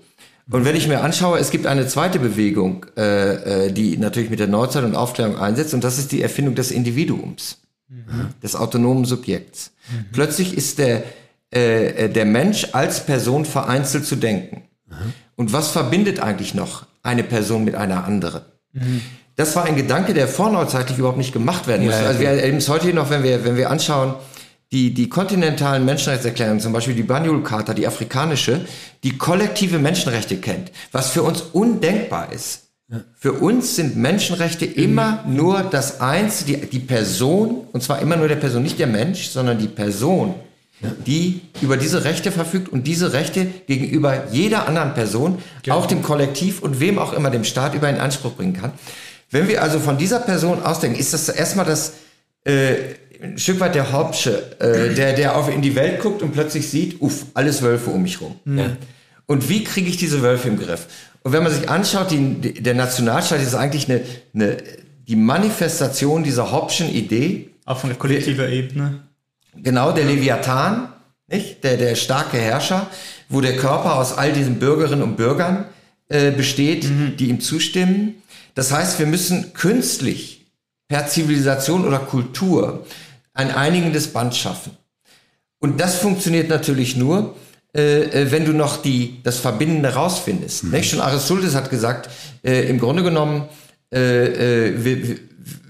[0.51, 4.41] Und wenn ich mir anschaue, es gibt eine zweite Bewegung, äh, äh, die natürlich mit
[4.41, 7.64] der Neuzeit und Aufklärung einsetzt, und das ist die Erfindung des Individuums,
[7.95, 8.29] mhm.
[8.43, 9.73] des autonomen Subjekts.
[9.91, 10.07] Mhm.
[10.13, 11.05] Plötzlich ist der,
[11.55, 14.63] äh, äh, der Mensch als Person vereinzelt zu denken.
[14.89, 15.13] Mhm.
[15.37, 18.43] Und was verbindet eigentlich noch eine Person mit einer anderen?
[18.73, 19.03] Mhm
[19.37, 22.03] das war ein Gedanke, der vorneuzeitlich überhaupt nicht gemacht werden musste.
[22.03, 24.15] Ja, also wir erleben es heute noch, wenn wir, wenn wir anschauen,
[24.73, 28.61] die, die kontinentalen Menschenrechtserklärungen, zum Beispiel die Banjul-Charta, die afrikanische,
[29.03, 32.64] die kollektive Menschenrechte kennt, was für uns undenkbar ist.
[33.17, 38.29] Für uns sind Menschenrechte immer nur das Eins, die, die Person, und zwar immer nur
[38.29, 40.35] der Person, nicht der Mensch, sondern die Person,
[41.07, 45.77] die über diese Rechte verfügt und diese Rechte gegenüber jeder anderen Person, genau.
[45.77, 48.73] auch dem Kollektiv und wem auch immer dem Staat über in Anspruch bringen kann.
[49.31, 51.95] Wenn wir also von dieser Person ausdenken, ist das erstmal das
[52.45, 52.75] äh,
[53.23, 56.69] ein Stück weit der Hauptsche, äh, der, der auf in die Welt guckt und plötzlich
[56.69, 58.37] sieht, uff, alles Wölfe um mich rum.
[58.45, 58.59] Mhm.
[58.59, 58.77] Ja.
[59.27, 60.87] Und wie kriege ich diese Wölfe im Griff?
[61.23, 64.03] Und wenn man sich anschaut, die, der Nationalstaat ist eigentlich eine,
[64.35, 64.57] eine,
[65.09, 67.51] die Manifestation dieser Hobbschen Idee.
[67.65, 69.01] Auf einer kollektiven Ebene.
[69.57, 70.93] Genau, der Leviathan,
[71.29, 71.65] nicht?
[71.65, 72.89] Der, der starke Herrscher,
[73.29, 75.67] wo der Körper aus all diesen Bürgerinnen und Bürgern
[76.09, 77.17] äh, besteht, mhm.
[77.17, 78.17] die ihm zustimmen.
[78.55, 80.47] Das heißt, wir müssen künstlich
[80.89, 82.85] per Zivilisation oder Kultur
[83.33, 84.77] ein einigendes Band schaffen.
[85.59, 87.35] Und das funktioniert natürlich nur,
[87.75, 90.65] äh, äh wenn du noch die, das Verbindende rausfindest.
[90.65, 90.71] Mhm.
[90.71, 90.91] Nicht?
[90.91, 92.09] Schon Aristoteles hat gesagt,
[92.43, 93.49] äh, im Grunde genommen,
[93.93, 95.19] äh, äh wir,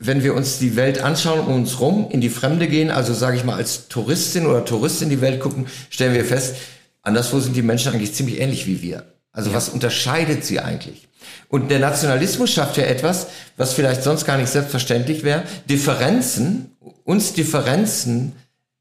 [0.01, 3.37] wenn wir uns die Welt anschauen, um uns rum, in die Fremde gehen, also sage
[3.37, 6.57] ich mal als Touristin oder Tourist in die Welt gucken, stellen wir fest,
[7.03, 9.05] anderswo sind die Menschen eigentlich ziemlich ähnlich wie wir.
[9.33, 9.57] Also ja.
[9.57, 11.09] was unterscheidet sie eigentlich?
[11.49, 17.33] Und der Nationalismus schafft ja etwas, was vielleicht sonst gar nicht selbstverständlich wäre, Differenzen, uns
[17.33, 18.33] Differenzen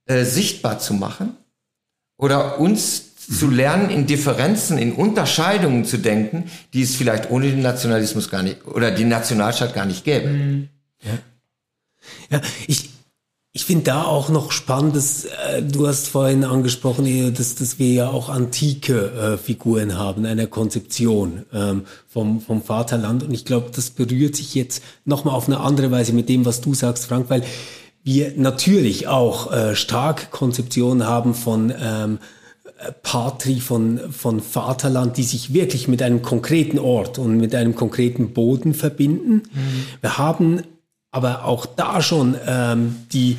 [0.06, 1.38] äh, sichtbar zu machen
[2.18, 3.12] oder uns.
[3.28, 8.44] Zu lernen, in Differenzen, in Unterscheidungen zu denken, die es vielleicht ohne den Nationalismus gar
[8.44, 10.68] nicht oder den Nationalstaat gar nicht gäbe.
[11.02, 11.20] Ja.
[12.30, 12.90] Ja, ich,
[13.56, 17.94] ich finde da auch noch spannend, dass, äh, du hast vorhin angesprochen, dass, dass wir
[17.94, 23.24] ja auch antike äh, Figuren haben, einer Konzeption ähm, vom, vom Vaterland.
[23.24, 26.62] Und ich glaube, das berührt sich jetzt nochmal auf eine andere Weise mit dem, was
[26.62, 27.44] du sagst, Frank, weil
[28.04, 32.20] wir natürlich auch äh, stark Konzeptionen haben von ähm,
[33.04, 38.34] Patri, von, von Vaterland, die sich wirklich mit einem konkreten Ort und mit einem konkreten
[38.34, 39.44] Boden verbinden.
[39.52, 39.86] Mhm.
[40.02, 40.64] Wir haben
[41.12, 43.38] aber auch da schon ähm, die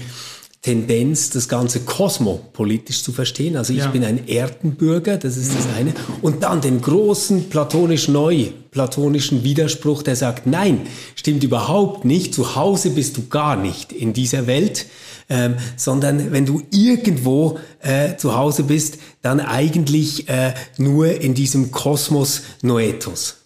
[0.64, 3.54] Tendenz, das Ganze kosmopolitisch zu verstehen.
[3.56, 3.88] Also ich ja.
[3.88, 5.92] bin ein Erdenbürger, das ist das eine.
[6.22, 12.90] Und dann den großen platonisch-neu, platonischen Widerspruch, der sagt, nein, stimmt überhaupt nicht, zu Hause
[12.90, 14.86] bist du gar nicht in dieser Welt,
[15.28, 21.72] ähm, sondern wenn du irgendwo äh, zu Hause bist, dann eigentlich äh, nur in diesem
[21.72, 23.43] Kosmos Noetos.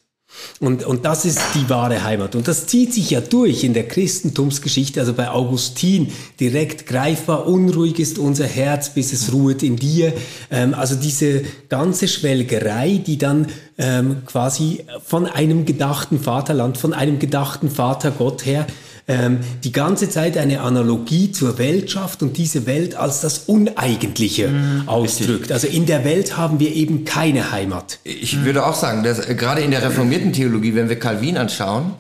[0.61, 2.35] Und, und das ist die wahre Heimat.
[2.35, 7.98] Und das zieht sich ja durch in der Christentumsgeschichte, also bei Augustin direkt greifbar, unruhig
[7.98, 10.12] ist unser Herz, bis es ruht in dir.
[10.51, 13.46] Ähm, also diese ganze Schwelgerei, die dann
[13.79, 18.66] ähm, quasi von einem gedachten Vaterland, von einem gedachten Vater Gott her
[19.09, 24.49] ähm, die ganze Zeit eine Analogie zur Welt schafft und diese Welt als das Uneigentliche
[24.49, 25.51] mhm, ausdrückt.
[25.51, 28.01] Also in der Welt haben wir eben keine Heimat.
[28.05, 31.94] Ich würde auch sagen, dass äh, gerade in der reformierten Theologie, wenn wir Calvin anschauen,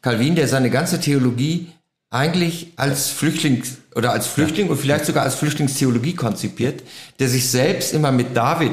[0.00, 1.68] Calvin, der seine ganze Theologie
[2.10, 6.84] eigentlich als Flüchtlings oder als Flüchtling und vielleicht sogar als Flüchtlingstheologie konzipiert,
[7.18, 8.72] der sich selbst immer mit David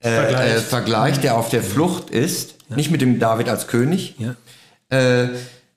[0.00, 0.56] äh, vergleicht.
[0.56, 2.74] Äh, vergleicht, der auf der Flucht ist, ja.
[2.74, 4.16] nicht mit dem David als König.
[4.18, 4.34] Ja.
[4.88, 5.28] Äh,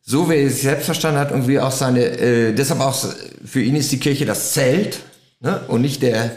[0.09, 2.97] so wie er sich selbst verstanden hat und wie auch seine, äh, deshalb auch
[3.45, 5.01] für ihn ist die Kirche das Zelt
[5.39, 5.61] ne?
[5.67, 6.31] und nicht der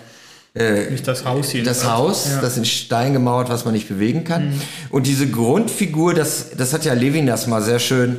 [0.55, 1.65] äh, nicht das Haus hier.
[1.65, 2.43] Das Haus, ja.
[2.43, 4.51] das in Stein gemauert, was man nicht bewegen kann.
[4.51, 4.61] Mhm.
[4.91, 8.19] Und diese Grundfigur, das, das hat ja Levinas mal sehr schön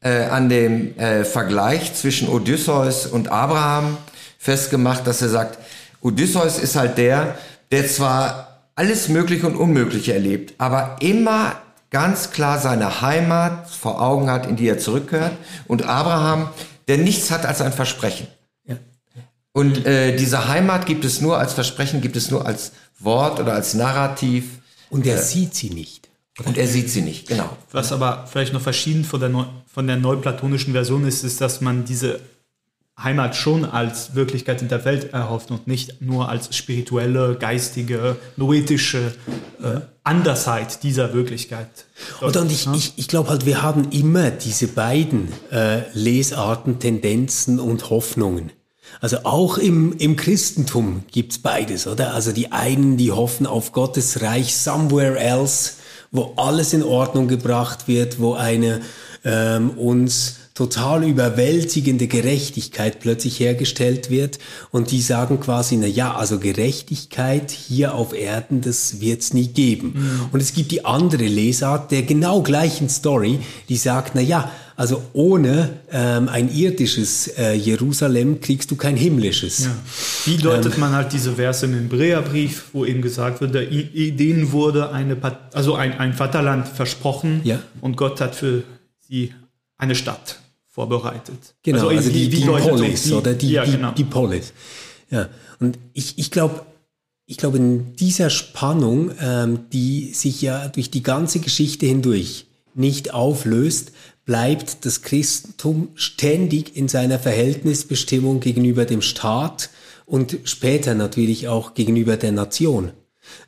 [0.00, 3.98] äh, an dem äh, Vergleich zwischen Odysseus und Abraham
[4.38, 5.58] festgemacht, dass er sagt,
[6.00, 7.36] Odysseus ist halt der,
[7.70, 11.56] der zwar alles Mögliche und Unmögliche erlebt, aber immer
[11.90, 15.32] ganz klar seine Heimat vor Augen hat, in die er zurückgehört.
[15.66, 16.48] Und Abraham,
[16.86, 18.26] der nichts hat als ein Versprechen.
[18.64, 18.76] Ja.
[19.52, 23.54] Und äh, diese Heimat gibt es nur als Versprechen, gibt es nur als Wort oder
[23.54, 24.60] als Narrativ.
[24.90, 26.08] Und er äh, sieht sie nicht.
[26.44, 27.56] Und er sieht sie nicht, genau.
[27.72, 31.60] Was aber vielleicht noch verschieden von der, Neu von der neuplatonischen Version ist, ist, dass
[31.60, 32.20] man diese
[33.02, 39.14] Heimat schon als Wirklichkeit in der Welt erhofft und nicht nur als spirituelle, geistige, noetische
[39.62, 41.68] äh, Andersheit dieser Wirklichkeit.
[42.20, 47.60] Und, und ich, ich, ich glaube halt, wir haben immer diese beiden äh, Lesarten, Tendenzen
[47.60, 48.50] und Hoffnungen.
[49.00, 52.14] Also auch im, im Christentum gibt's beides, oder?
[52.14, 55.74] Also die einen, die hoffen auf Gottes Reich somewhere else,
[56.10, 58.80] wo alles in Ordnung gebracht wird, wo eine
[59.24, 64.40] ähm, uns total überwältigende Gerechtigkeit plötzlich hergestellt wird
[64.72, 69.92] und die sagen quasi, na ja, also Gerechtigkeit hier auf Erden, das wird's nie geben.
[69.94, 70.20] Mhm.
[70.32, 75.04] Und es gibt die andere Lesart der genau gleichen Story, die sagt, na ja, also
[75.12, 79.60] ohne ähm, ein irdisches äh, Jerusalem kriegst du kein himmlisches.
[79.60, 79.76] Ja.
[80.24, 84.90] Wie deutet ähm, man halt diese Verse im Hebräerbrief, wo eben gesagt wird, denen wurde
[84.90, 85.16] eine,
[85.52, 87.60] also ein, ein Vaterland versprochen ja.
[87.80, 88.64] und Gott hat für
[88.98, 89.32] sie
[89.76, 90.40] eine Stadt
[90.78, 91.56] vorbereitet.
[91.64, 93.90] Genau, also, also die, die, die Polis die, oder die, ja, genau.
[93.90, 94.52] die, Polis.
[95.10, 96.62] Ja, und ich, ich glaube,
[97.26, 103.12] ich glaube, in dieser Spannung, ähm, die sich ja durch die ganze Geschichte hindurch nicht
[103.12, 103.90] auflöst,
[104.24, 109.70] bleibt das Christentum ständig in seiner Verhältnisbestimmung gegenüber dem Staat
[110.06, 112.92] und später natürlich auch gegenüber der Nation.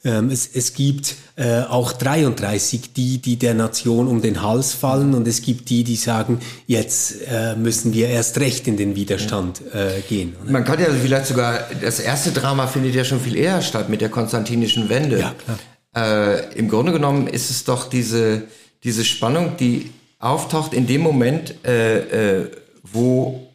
[0.04, 5.14] Ähm, es, es gibt äh, auch 33, die, die der Nation um den Hals fallen
[5.14, 9.62] und es gibt die, die sagen, jetzt äh, müssen wir erst recht in den Widerstand
[9.72, 10.36] äh, gehen.
[10.42, 10.52] Oder?
[10.52, 14.00] Man kann ja vielleicht sogar, das erste Drama findet ja schon viel eher statt mit
[14.00, 15.18] der konstantinischen Wende.
[15.18, 15.58] Ja, klar.
[15.96, 18.42] Äh, Im Grunde genommen ist es doch diese,
[18.84, 22.50] diese Spannung, die auftaucht in dem Moment, äh, äh,
[22.82, 23.46] wo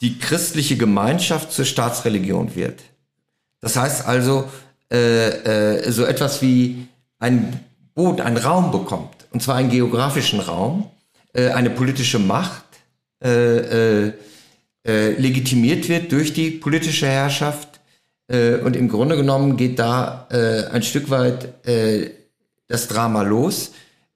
[0.00, 2.82] die christliche Gemeinschaft zur Staatsreligion wird.
[3.60, 4.48] Das heißt also,
[4.92, 6.86] äh, äh, so etwas wie
[7.18, 7.60] ein
[7.94, 10.88] Boot, einen Raum bekommt, und zwar einen geografischen Raum,
[11.32, 12.62] äh, eine politische Macht
[13.20, 14.12] äh,
[14.84, 17.80] legitimiert wird durch die politische Herrschaft.
[18.28, 21.54] Und im Grunde genommen geht da ein Stück weit
[22.68, 23.72] das Drama los.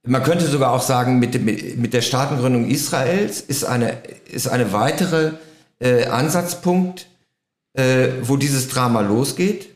[0.07, 3.99] Man könnte sogar auch sagen, mit, mit, mit der Staatengründung Israels ist eine,
[4.31, 5.33] ist eine weitere
[5.81, 7.07] Ansatzpunkt,
[8.23, 9.71] wo dieses Drama losgeht.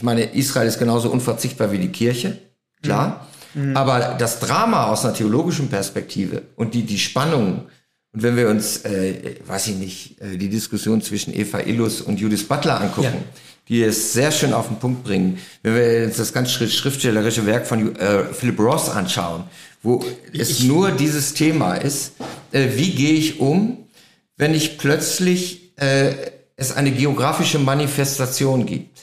[0.00, 2.38] Ich meine, Israel ist genauso unverzichtbar wie die Kirche,
[2.82, 3.28] klar.
[3.52, 3.76] Mhm.
[3.76, 7.66] Aber das Drama aus einer theologischen Perspektive und die, die Spannung,
[8.10, 12.18] und wenn wir uns, äh, weiß ich nicht, äh, die Diskussion zwischen Eva Illus und
[12.18, 13.40] Judith Butler angucken, ja.
[13.68, 17.66] die es sehr schön auf den Punkt bringen, wenn wir uns das ganz schriftstellerische Werk
[17.66, 19.44] von äh, Philip Ross anschauen,
[19.82, 22.12] wo ich, es nur dieses Thema ist,
[22.52, 23.84] äh, wie gehe ich um,
[24.38, 26.14] wenn ich plötzlich äh,
[26.56, 28.99] es eine geografische Manifestation gibt.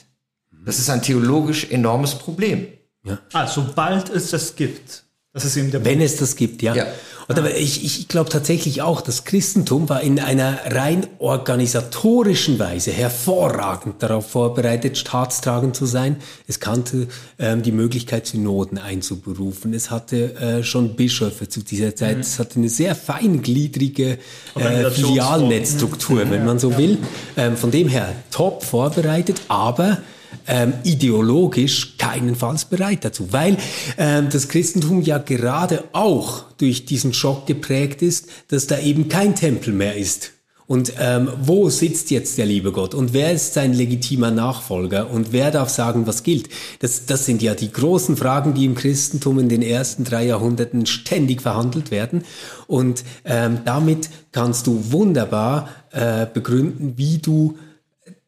[0.68, 2.68] Das ist ein theologisch enormes Problem.
[3.06, 3.20] Ja.
[3.32, 5.04] Ah, sobald es das gibt.
[5.32, 6.12] Das ist eben der Wenn Punkt.
[6.12, 6.76] es das gibt, ja.
[6.76, 6.88] ja.
[7.30, 12.92] Und aber ich, ich glaube tatsächlich auch, das Christentum war in einer rein organisatorischen Weise
[12.92, 16.18] hervorragend darauf vorbereitet, staatstragend zu sein.
[16.48, 19.74] Es kannte ähm, die Möglichkeit, Synoden einzuberufen.
[19.74, 22.16] Es hatte äh, schon Bischöfe zu dieser Zeit.
[22.16, 22.22] Mhm.
[22.22, 24.18] Es hatte eine sehr feingliedrige
[24.56, 26.32] äh, Filialnetzstruktur, mhm.
[26.32, 26.98] wenn man so will.
[27.38, 30.00] Ähm, von dem her top vorbereitet, aber
[30.48, 33.58] ähm, ideologisch keinenfalls bereit dazu, weil
[33.98, 39.36] ähm, das Christentum ja gerade auch durch diesen Schock geprägt ist, dass da eben kein
[39.36, 40.32] Tempel mehr ist
[40.68, 42.94] Und ähm, wo sitzt jetzt der liebe Gott?
[42.94, 45.10] Und wer ist sein legitimer Nachfolger?
[45.10, 46.50] Und wer darf sagen, was gilt?
[46.80, 50.86] Das, das sind ja die großen Fragen, die im Christentum in den ersten drei Jahrhunderten
[50.86, 52.26] ständig verhandelt werden.
[52.68, 57.58] Und ähm, damit kannst du wunderbar äh, begründen, wie du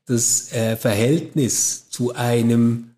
[0.09, 2.95] das äh, Verhältnis zu einem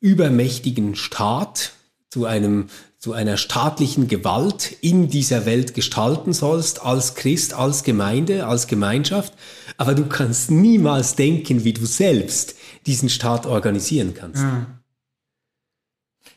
[0.00, 1.72] übermächtigen Staat,
[2.10, 8.46] zu einem zu einer staatlichen Gewalt in dieser Welt gestalten sollst, als Christ, als Gemeinde,
[8.46, 9.34] als Gemeinschaft,
[9.76, 12.56] aber du kannst niemals denken, wie du selbst
[12.86, 14.42] diesen Staat organisieren kannst.
[14.42, 14.66] Ja.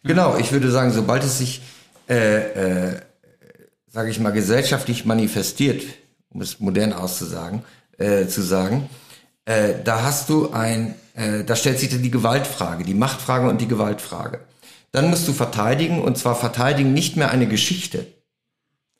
[0.03, 1.61] Genau, ich würde sagen, sobald es sich,
[2.07, 3.01] äh, äh,
[3.87, 5.83] sage ich mal, gesellschaftlich manifestiert,
[6.29, 7.63] um es modern auszusagen,
[7.97, 8.87] äh, zu sagen,
[9.45, 13.61] äh, da hast du ein, äh, da stellt sich dann die Gewaltfrage, die Machtfrage und
[13.61, 14.41] die Gewaltfrage
[14.91, 18.07] dann musst du verteidigen und zwar verteidigen nicht mehr eine Geschichte,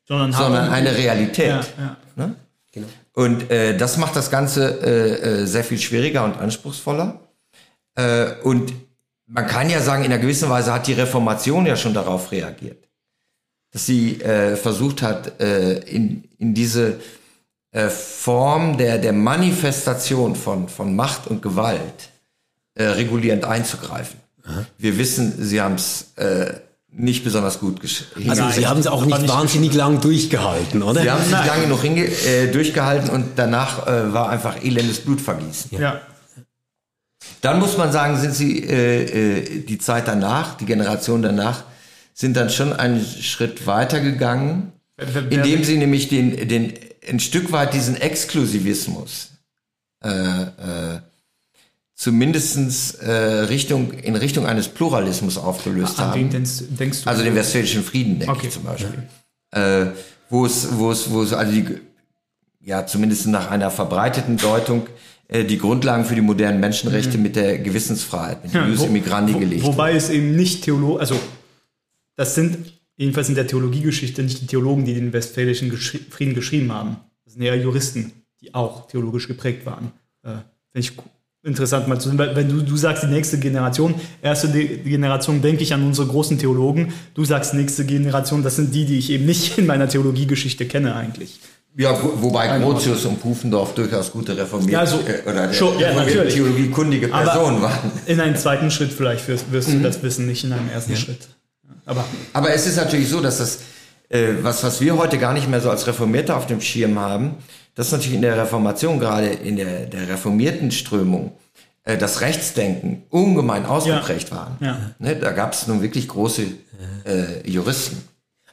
[0.06, 1.48] sondern, sondern eine Realität.
[1.48, 1.96] Ja, ja.
[2.16, 2.34] Ne?
[2.72, 2.88] Genau.
[3.14, 7.20] Und äh, das macht das Ganze äh, äh, sehr viel schwieriger und anspruchsvoller.
[7.94, 8.72] Äh, und
[9.26, 12.88] man kann ja sagen, in einer gewissen Weise hat die Reformation ja schon darauf reagiert,
[13.70, 17.00] dass sie äh, versucht hat, äh, in, in diese
[17.72, 22.10] äh, Form der, der Manifestation von, von Macht und Gewalt
[22.74, 24.20] äh, regulierend einzugreifen.
[24.76, 26.54] Wir wissen, Sie haben es äh,
[26.90, 28.28] nicht besonders gut geschrieben.
[28.28, 31.02] Also Sie haben es auch nicht, wahnsinnig lang durchgehalten, oder?
[31.02, 35.00] Sie haben es nicht lange noch hinge äh, durchgehalten und danach äh, war einfach elendes
[35.00, 35.78] Blutvergießen.
[35.78, 36.00] Ja.
[37.40, 41.64] Dann muss man sagen, sind Sie äh, äh, die Zeit danach, die Generation danach,
[42.14, 44.72] sind dann schon einen Schritt weiter gegangen,
[45.30, 46.74] indem sie nämlich den, den
[47.08, 49.30] ein Stück weit diesen Exklusivismus
[50.02, 51.00] äh, äh,
[51.94, 56.20] zumindestens äh, Richtung, in Richtung eines Pluralismus aufgelöst An haben.
[56.20, 57.10] Wen denkst, du?
[57.10, 58.46] Also den Westfälischen Frieden, denke okay.
[58.48, 59.04] ich zum Beispiel.
[59.54, 59.82] Ja.
[59.82, 59.92] Äh,
[60.28, 61.66] wo es, wo es, wo es, also die,
[62.60, 64.86] ja, zumindest nach einer verbreiteten Deutung,
[65.28, 67.22] äh, die Grundlagen für die modernen Menschenrechte mhm.
[67.22, 69.62] mit der Gewissensfreiheit, mit ja, Jus Immigrandi gelegt.
[69.62, 71.20] Wobei es eben nicht Theologen, also
[72.16, 72.58] das sind
[73.02, 76.96] jedenfalls in der Theologiegeschichte nicht die Theologen, die den Westfälischen Geschri Frieden geschrieben haben.
[77.24, 79.92] Das sind eher Juristen, die auch theologisch geprägt waren.
[80.22, 80.36] Äh,
[80.72, 80.92] wenn ich
[81.42, 85.64] interessant mal zu sehen, weil wenn du, du sagst die nächste Generation, erste Generation denke
[85.64, 89.26] ich an unsere großen Theologen, du sagst nächste Generation, das sind die, die ich eben
[89.26, 91.40] nicht in meiner Theologiegeschichte kenne eigentlich.
[91.76, 97.08] Ja, wo, wobei Grotius und Pufendorf durchaus gute reformierte ja, also, oder schon, ja, theologiekundige
[97.08, 97.90] Personen waren.
[98.06, 99.78] In einem zweiten Schritt vielleicht wirst, wirst mhm.
[99.78, 100.98] du das wissen, nicht in einem ersten ja.
[100.98, 101.28] Schritt.
[101.92, 103.58] Aber, Aber es ist natürlich so, dass das,
[104.08, 107.36] äh, was, was wir heute gar nicht mehr so als Reformierte auf dem Schirm haben,
[107.74, 111.32] das ist natürlich in der Reformation, gerade in der, der reformierten Strömung,
[111.84, 114.36] äh, das Rechtsdenken ungemein ausgeprägt ja.
[114.36, 114.56] waren.
[114.60, 114.78] Ja.
[114.98, 116.42] Ne, da gab es nun wirklich große
[117.04, 118.02] äh, Juristen.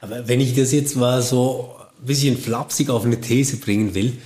[0.01, 4.17] Aber wenn ich das jetzt mal so ein bisschen flapsig auf eine These bringen will,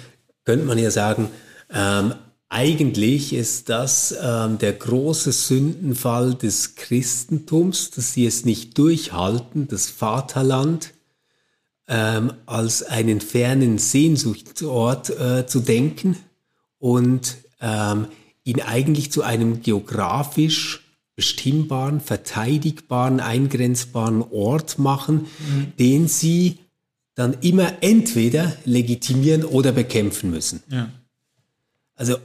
[0.45, 1.29] könnte man ja sagen,
[1.73, 2.13] ähm,
[2.53, 9.89] eigentlich ist das ähm, der große Sündenfall des Christentums, dass sie es nicht durchhalten, das
[9.89, 10.93] Vaterland
[11.87, 16.15] ähm, als einen fernen Sehnsuchtsort äh, zu denken
[16.77, 18.05] und ähm,
[18.43, 20.83] ihn eigentlich zu einem geografisch
[21.15, 25.73] bestimmbaren, verteidigbaren, eingrenzbaren Ort machen, mhm.
[25.79, 26.59] den sie
[27.15, 30.61] dann immer entweder legitimieren oder bekämpfen müssen.
[30.69, 30.89] Ja.
[31.95, 32.17] Also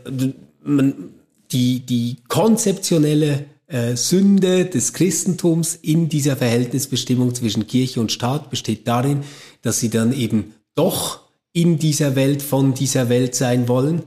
[0.62, 1.14] man,
[1.50, 8.88] die, die konzeptionelle äh, Sünde des Christentums in dieser Verhältnisbestimmung zwischen Kirche und Staat besteht
[8.88, 9.24] darin,
[9.62, 11.20] dass sie dann eben doch
[11.52, 14.02] in dieser Welt, von dieser Welt sein wollen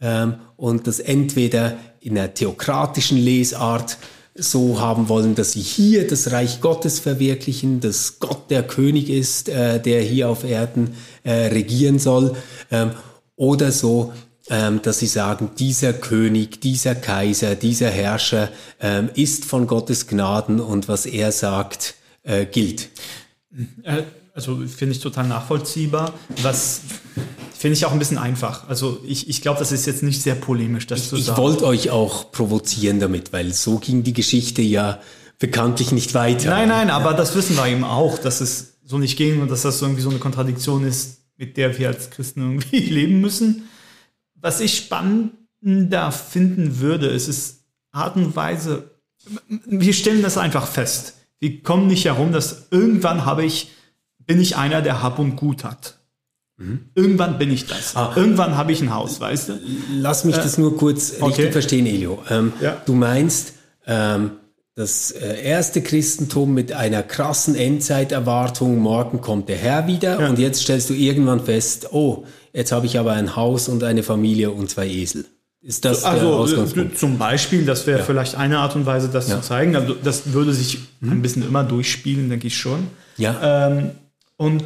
[0.00, 3.98] ähm, und das entweder in einer theokratischen Lesart
[4.34, 9.48] so haben wollen, dass sie hier das Reich Gottes verwirklichen, dass Gott der König ist,
[9.48, 12.36] äh, der hier auf Erden äh, regieren soll,
[12.70, 12.92] ähm,
[13.36, 14.12] oder so,
[14.82, 20.88] dass sie sagen, dieser König, dieser Kaiser, dieser Herrscher ähm, ist von Gottes Gnaden und
[20.88, 22.90] was er sagt, äh, gilt.
[23.82, 24.02] Äh,
[24.34, 26.14] also finde ich total nachvollziehbar.
[26.42, 26.80] Was
[27.56, 28.68] finde ich auch ein bisschen einfach.
[28.68, 31.38] Also ich, ich glaube, das ist jetzt nicht sehr polemisch, das ich, zu sagen.
[31.38, 35.00] Ich wollte euch auch provozieren damit, weil so ging die Geschichte ja
[35.38, 36.50] bekanntlich nicht weiter.
[36.50, 39.62] Nein, nein, aber das wissen wir eben auch, dass es so nicht ging und dass
[39.62, 43.68] das irgendwie so eine Kontradiktion ist, mit der wir als Christen irgendwie leben müssen.
[44.42, 48.90] Was ich spannender finden würde, ist es Art und Weise,
[49.66, 51.14] wir stellen das einfach fest.
[51.38, 53.70] Wir kommen nicht herum, dass irgendwann habe ich
[54.26, 55.98] bin ich einer, der Hab und Gut hat.
[56.56, 56.90] Mhm.
[56.94, 57.96] Irgendwann bin ich das.
[57.96, 58.12] Ah.
[58.14, 59.60] Irgendwann habe ich ein Haus, weißt du?
[59.94, 61.24] Lass mich äh, das nur kurz okay.
[61.26, 62.22] richtig verstehen, Elio.
[62.30, 62.80] Ähm, ja.
[62.86, 63.54] Du meinst,
[63.86, 64.32] ähm,
[64.74, 70.28] das äh, erste Christentum mit einer krassen Endzeiterwartung, morgen kommt der Herr wieder ja.
[70.28, 74.02] und jetzt stellst du irgendwann fest, oh, jetzt habe ich aber ein Haus und eine
[74.02, 75.26] Familie und zwei Esel.
[75.60, 76.92] Ist das also, äh?
[76.94, 78.04] Zum Beispiel, das wäre ja.
[78.04, 79.36] vielleicht eine Art und Weise, das ja.
[79.36, 79.76] zu zeigen.
[79.76, 81.12] Also das würde sich mhm.
[81.12, 82.88] ein bisschen immer durchspielen, denke ich schon.
[83.16, 83.68] Ja.
[83.68, 83.90] Ähm,
[84.36, 84.64] und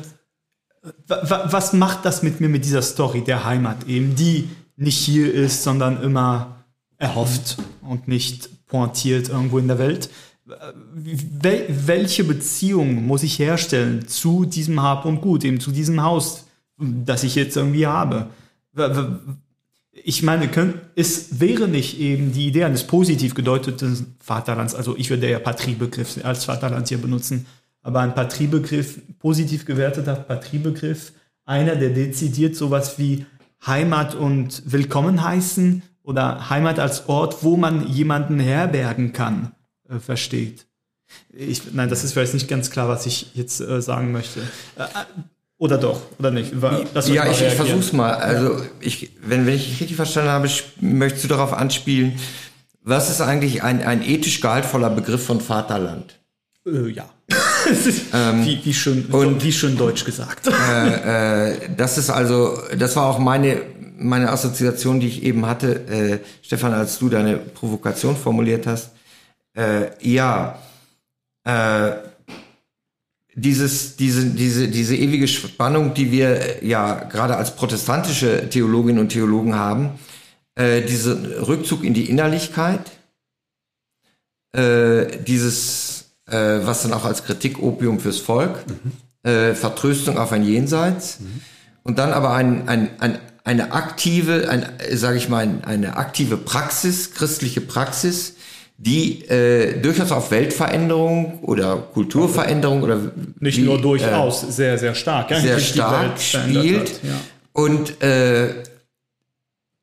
[1.09, 5.64] was macht das mit mir, mit dieser Story der Heimat eben, die nicht hier ist,
[5.64, 6.64] sondern immer
[6.96, 10.10] erhofft und nicht pointiert irgendwo in der Welt?
[10.44, 16.46] Wel welche Beziehung muss ich herstellen zu diesem Hab und Gut, eben zu diesem Haus,
[16.78, 18.28] das ich jetzt irgendwie habe?
[19.92, 20.48] Ich meine,
[20.94, 26.24] es wäre nicht eben die Idee eines positiv gedeuteten Vaterlands, also ich würde ja Patriebegriff
[26.24, 27.46] als Vaterland hier benutzen,
[27.82, 31.12] aber ein Patriebegriff, positiv gewerteter Patriebegriff,
[31.44, 33.24] einer, der dezidiert sowas wie
[33.66, 39.52] Heimat und Willkommen heißen oder Heimat als Ort, wo man jemanden herbergen kann,
[39.90, 40.66] äh, versteht.
[41.30, 44.40] Ich, nein, das ist vielleicht nicht ganz klar, was ich jetzt äh, sagen möchte.
[44.76, 44.84] Äh,
[45.59, 46.52] oder doch, oder nicht?
[47.09, 48.14] ja, ich, ich versuch's mal.
[48.14, 50.48] Also, ich, wenn, wenn ich richtig verstanden habe,
[50.80, 52.18] möchtest du darauf anspielen,
[52.82, 56.20] was ist eigentlich ein, ein ethisch gehaltvoller Begriff von Vaterland?
[56.66, 57.09] Äh, ja.
[58.14, 60.46] ähm, wie, wie, schön, und, wie schön deutsch gesagt.
[60.46, 63.61] Äh, äh, das ist also, das war auch meine,
[63.99, 68.90] meine Assoziation, die ich eben hatte, äh, Stefan, als du deine Provokation formuliert hast.
[69.57, 70.59] Äh, ja,
[71.44, 71.92] äh,
[73.34, 79.55] dieses, diese, diese, diese ewige Spannung, die wir ja gerade als protestantische Theologinnen und Theologen
[79.55, 79.99] haben,
[80.55, 82.90] äh, dieser Rückzug in die Innerlichkeit,
[84.53, 89.30] äh, dieses äh, was dann auch als Kritik Opium fürs Volk, mhm.
[89.30, 91.40] äh, Vertröstung auf ein Jenseits mhm.
[91.84, 97.14] und dann aber ein, ein, ein, eine aktive, ein, sage ich mal, eine aktive Praxis,
[97.14, 98.34] christliche Praxis,
[98.76, 103.01] die äh, durchaus auf Weltveränderung oder Kulturveränderung oder
[103.40, 107.20] nicht wie, nur durchaus äh, sehr sehr stark ja, sehr stark spielt hat, ja.
[107.55, 108.53] und äh,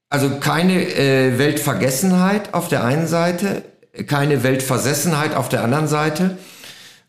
[0.09, 3.63] also keine äh, Weltvergessenheit auf der einen Seite
[4.07, 6.37] keine Weltversessenheit auf der anderen Seite.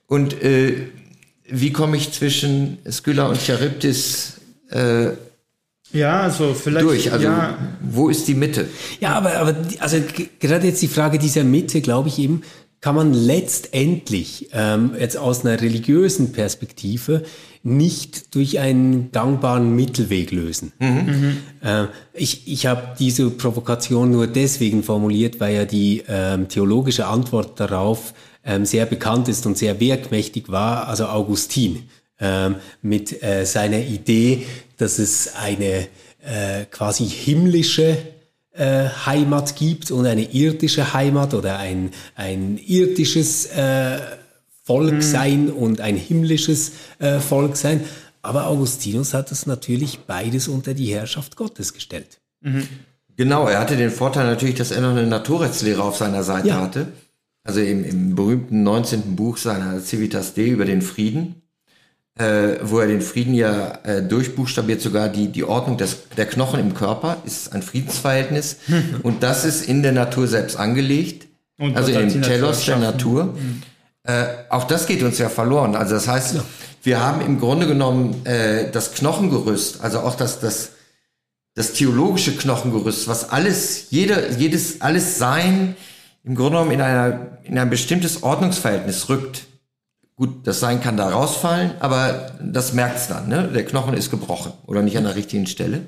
[0.06, 0.88] Und äh,
[1.48, 4.34] wie komme ich zwischen Skylla und Charybdis
[4.70, 5.08] äh,
[5.94, 7.12] ja, also vielleicht durch.
[7.12, 7.56] Also ja.
[7.80, 8.66] wo ist die Mitte?
[9.00, 9.98] Ja, aber, aber also
[10.40, 12.42] gerade jetzt die Frage dieser Mitte, glaube ich eben,
[12.80, 17.22] kann man letztendlich ähm, jetzt aus einer religiösen Perspektive
[17.62, 20.72] nicht durch einen gangbaren Mittelweg lösen.
[20.78, 20.88] Mhm.
[20.88, 21.36] Mhm.
[21.62, 27.58] Äh, ich ich habe diese Provokation nur deswegen formuliert, weil ja die ähm, theologische Antwort
[27.58, 28.12] darauf
[28.44, 31.84] ähm, sehr bekannt ist und sehr wirkmächtig war, also Augustin
[32.20, 35.88] ähm, mit äh, seiner Idee, dass es eine
[36.24, 37.98] äh, quasi himmlische
[38.52, 43.98] äh, Heimat gibt und eine irdische Heimat oder ein, ein irdisches äh,
[44.62, 45.02] Volk mhm.
[45.02, 47.80] sein und ein himmlisches äh, Volk sein.
[48.22, 52.20] Aber Augustinus hat es natürlich beides unter die Herrschaft Gottes gestellt.
[52.40, 52.66] Mhm.
[53.16, 56.60] Genau, er hatte den Vorteil natürlich, dass er noch eine Naturrechtslehre auf seiner Seite ja.
[56.60, 56.88] hatte.
[57.42, 59.16] Also im, im berühmten 19.
[59.16, 61.42] Buch seiner Civitas Dei über den Frieden,
[62.16, 66.60] äh, wo er den Frieden ja äh, durchbuchstabiert, sogar die, die Ordnung des, der Knochen
[66.60, 68.58] im Körper ist ein Friedensverhältnis.
[69.02, 71.26] und das ist in der Natur selbst angelegt.
[71.58, 73.24] Und also im Telos der Natur.
[73.24, 73.62] Mhm.
[74.04, 75.76] Äh, auch das geht uns ja verloren.
[75.76, 76.44] Also das heißt, ja.
[76.82, 80.72] wir haben im Grunde genommen äh, das Knochengerüst, also auch das, das,
[81.54, 85.76] das theologische Knochengerüst, was alles, jeder, jedes, alles Sein
[86.22, 89.46] im Grunde genommen in, einer, in ein bestimmtes Ordnungsverhältnis rückt.
[90.16, 93.28] Gut, das Sein kann da rausfallen, aber das merkt's dann.
[93.28, 93.50] Ne?
[93.52, 95.86] Der Knochen ist gebrochen oder nicht an der richtigen Stelle.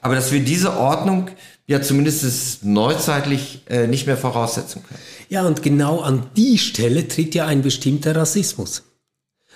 [0.00, 1.30] Aber dass wir diese Ordnung
[1.66, 5.00] ja zumindest neuzeitlich äh, nicht mehr voraussetzen können.
[5.30, 8.84] Ja, und genau an die Stelle tritt ja ein bestimmter Rassismus.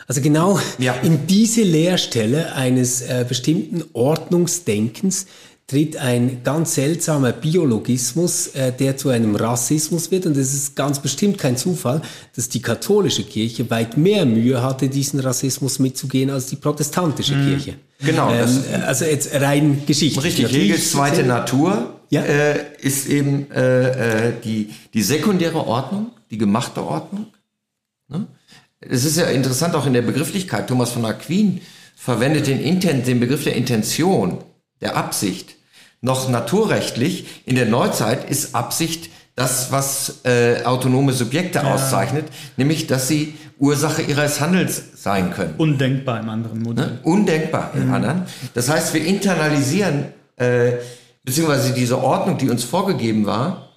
[0.06, 0.94] Also genau ja.
[0.94, 5.26] in diese Leerstelle eines äh, bestimmten Ordnungsdenkens
[5.68, 10.24] tritt ein ganz seltsamer Biologismus, äh, der zu einem Rassismus wird.
[10.24, 12.00] Und es ist ganz bestimmt kein Zufall,
[12.34, 17.46] dass die katholische Kirche weit mehr Mühe hatte, diesen Rassismus mitzugehen, als die protestantische mhm.
[17.46, 17.74] Kirche.
[18.00, 18.32] Genau.
[18.32, 18.48] Ähm,
[18.86, 20.24] also jetzt rein Geschichte.
[20.24, 22.22] Richtig, Hegels zweite Natur ja?
[22.22, 27.26] äh, ist eben äh, äh, die, die sekundäre Ordnung, die gemachte Ordnung.
[28.08, 28.26] Ne?
[28.80, 30.68] Es ist ja interessant auch in der Begrifflichkeit.
[30.68, 31.60] Thomas von Aquin
[31.94, 34.38] verwendet den, Intent, den Begriff der Intention,
[34.80, 35.57] der Absicht
[36.00, 37.42] noch naturrechtlich.
[37.46, 41.74] In der Neuzeit ist Absicht das, was äh, autonome Subjekte ja.
[41.74, 42.26] auszeichnet,
[42.56, 45.54] nämlich, dass sie Ursache ihres Handelns sein können.
[45.58, 46.86] Undenkbar im anderen Modell.
[46.86, 46.98] Ne?
[47.02, 47.94] Undenkbar im mhm.
[47.94, 48.22] anderen.
[48.54, 50.72] Das heißt, wir internalisieren, äh,
[51.24, 53.68] beziehungsweise diese Ordnung, die uns vorgegeben war,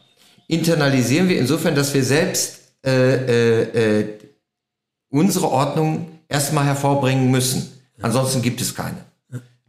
[0.47, 4.19] internalisieren wir insofern, dass wir selbst äh, äh, äh,
[5.09, 7.71] unsere Ordnung erstmal hervorbringen müssen.
[8.01, 8.97] Ansonsten gibt es keine.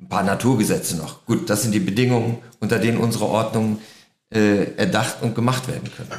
[0.03, 1.25] Ein paar Naturgesetze noch.
[1.27, 3.79] Gut, das sind die Bedingungen, unter denen unsere Ordnungen
[4.35, 6.11] äh, erdacht und gemacht werden können.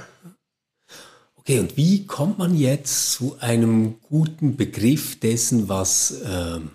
[1.36, 6.70] Okay, und wie kommt man jetzt zu einem guten Begriff dessen, was ähm,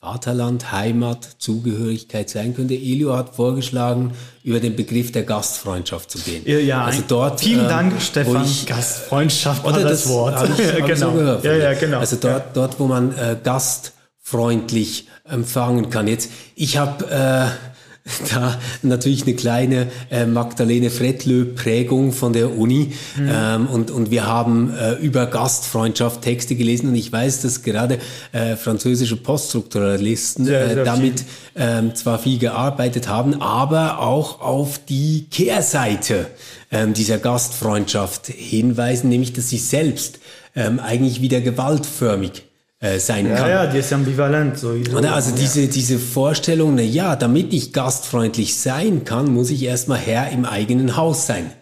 [0.00, 2.72] Vaterland, Heimat, Zugehörigkeit sein könnte?
[2.72, 4.12] Elio hat vorgeschlagen,
[4.42, 6.44] über den Begriff der Gastfreundschaft zu gehen.
[6.46, 8.42] Ja, also dort, vielen ähm, Dank, Stefan.
[8.42, 10.48] Ich, Gastfreundschaft oder das, das Wort.
[10.58, 11.38] Ich, hab genau.
[11.38, 11.98] So ja, ja, genau.
[11.98, 12.50] Also dort, ja.
[12.54, 13.36] dort wo man äh,
[14.30, 16.08] gastfreundlich empfangen kann.
[16.08, 17.46] Jetzt, ich habe äh,
[18.34, 22.92] da natürlich eine kleine äh, Magdalene Frettlö-Prägung von der Uni.
[23.16, 23.30] Mhm.
[23.30, 27.98] Ähm, und, und wir haben äh, über Gastfreundschaft Texte gelesen und ich weiß, dass gerade
[28.32, 31.24] äh, französische Poststrukturalisten äh, damit
[31.54, 36.26] ähm, zwar viel gearbeitet haben, aber auch auf die Kehrseite
[36.72, 40.20] ähm, dieser Gastfreundschaft hinweisen, nämlich dass sie selbst
[40.56, 42.44] ähm, eigentlich wieder gewaltförmig
[42.80, 43.50] äh, sein ja, kann.
[43.50, 44.58] Ja, die ist ambivalent.
[44.58, 44.96] Sowieso.
[44.96, 50.30] Also diese, diese Vorstellung, na ja, damit ich gastfreundlich sein kann, muss ich erstmal Herr
[50.30, 51.52] im eigenen Haus sein.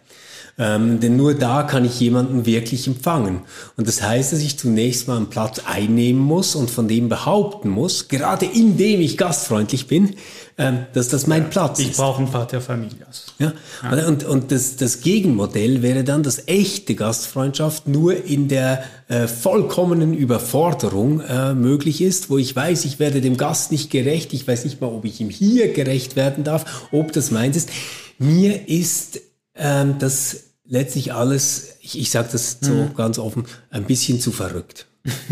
[0.60, 3.42] Ähm, denn nur da kann ich jemanden wirklich empfangen.
[3.76, 7.68] Und das heißt, dass ich zunächst mal einen Platz einnehmen muss und von dem behaupten
[7.68, 10.16] muss, gerade indem ich gastfreundlich bin,
[10.56, 11.90] ähm, dass das mein ja, Platz ich ist.
[11.92, 13.26] Ich brauche einen Vater Familias.
[13.38, 13.52] Ja?
[13.84, 14.06] ja.
[14.08, 20.14] Und, und das, das Gegenmodell wäre dann, dass echte Gastfreundschaft nur in der äh, vollkommenen
[20.14, 24.64] Überforderung äh, möglich ist, wo ich weiß, ich werde dem Gast nicht gerecht, ich weiß
[24.64, 27.70] nicht mal, ob ich ihm hier gerecht werden darf, ob das meins ist.
[28.18, 29.20] Mir ist
[29.54, 32.94] ähm, das letztlich alles, ich, ich sage das so mhm.
[32.94, 34.86] ganz offen, ein bisschen zu verrückt.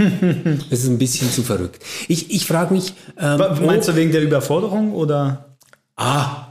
[0.71, 1.83] Es ist ein bisschen zu verrückt.
[2.09, 2.95] Ich, ich frage mich.
[3.19, 5.57] Ähm, Meinst du wegen der Überforderung oder?
[5.97, 6.46] Ah,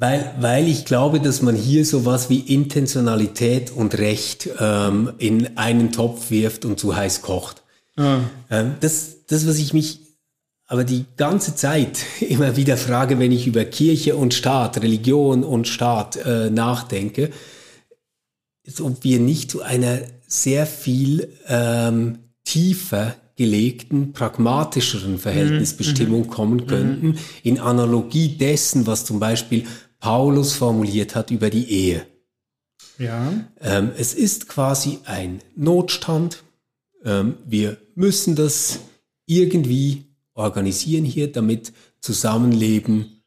[0.00, 5.92] weil, weil ich glaube, dass man hier sowas wie Intentionalität und Recht ähm, in einen
[5.92, 7.62] Topf wirft und zu heiß kocht.
[7.96, 8.20] Ah.
[8.50, 10.00] Ähm, das, das, was ich mich
[10.66, 15.68] aber die ganze Zeit immer wieder frage, wenn ich über Kirche und Staat, Religion und
[15.68, 17.30] Staat äh, nachdenke,
[18.62, 26.30] ist, ob wir nicht zu einer sehr viel ähm, tiefer gelegten, pragmatischeren Verhältnisbestimmung mhm.
[26.30, 27.18] kommen könnten, mhm.
[27.42, 29.66] in Analogie dessen, was zum Beispiel
[30.00, 32.06] Paulus formuliert hat über die Ehe.
[32.98, 33.32] Ja.
[33.60, 36.42] Ähm, es ist quasi ein Notstand.
[37.04, 38.80] Ähm, wir müssen das
[39.26, 43.22] irgendwie organisieren hier, damit Zusammenleben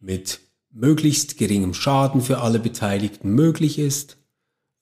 [0.00, 4.16] mit möglichst geringem Schaden für alle Beteiligten möglich ist.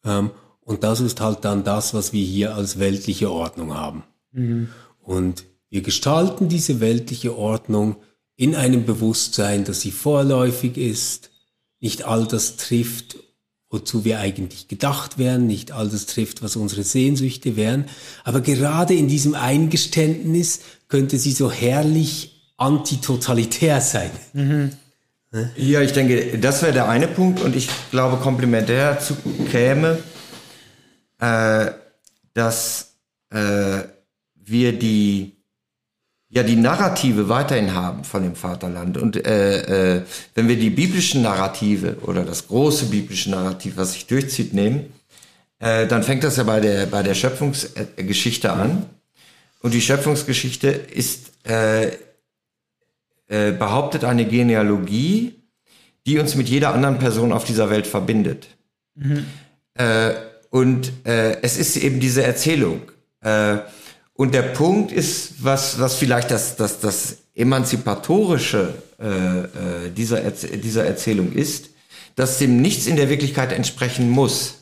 [0.05, 0.31] Ähm,
[0.61, 4.05] und das ist halt dann das, was wir hier als weltliche Ordnung haben.
[4.31, 4.69] Mhm.
[5.01, 7.97] Und wir gestalten diese weltliche Ordnung
[8.37, 11.32] in einem Bewusstsein, dass sie vorläufig ist,
[11.83, 13.17] nicht all das trifft,
[13.69, 17.87] wozu wir eigentlich gedacht wären, nicht all das trifft, was unsere Sehnsüchte wären.
[18.23, 24.11] Aber gerade in diesem Eingeständnis könnte sie so herrlich antitotalitär sein.
[24.33, 24.73] Mhm.
[25.57, 29.17] Ja, ich denke, das wäre der eine Punkt und ich glaube, komplementär dazu
[29.51, 29.99] käme,
[31.19, 31.71] äh,
[32.35, 32.97] dass
[33.31, 33.81] äh,
[34.35, 35.42] wir die
[36.33, 40.03] ja die Narrative weiterhin haben von dem Vaterland und äh, äh,
[40.35, 44.87] wenn wir die biblischen Narrative oder das große biblische Narrativ, was sich durchzieht, nehmen,
[45.59, 48.87] äh, dann fängt das ja bei der bei der Schöpfungsgeschichte an
[49.61, 51.89] und die Schöpfungsgeschichte ist äh,
[53.29, 55.35] äh, behauptet eine Genealogie,
[56.07, 58.49] die uns mit jeder anderen Person auf dieser Welt verbindet.
[58.95, 59.27] Mhm.
[59.75, 60.13] Äh,
[60.49, 62.83] und es ist eben diese Erzählung.
[64.23, 70.87] Und der Punkt ist, was, was vielleicht das, das, das Emanzipatorische äh, äh, dieser, dieser
[70.87, 71.71] Erzählung ist,
[72.15, 74.59] dass dem nichts in der Wirklichkeit entsprechen muss,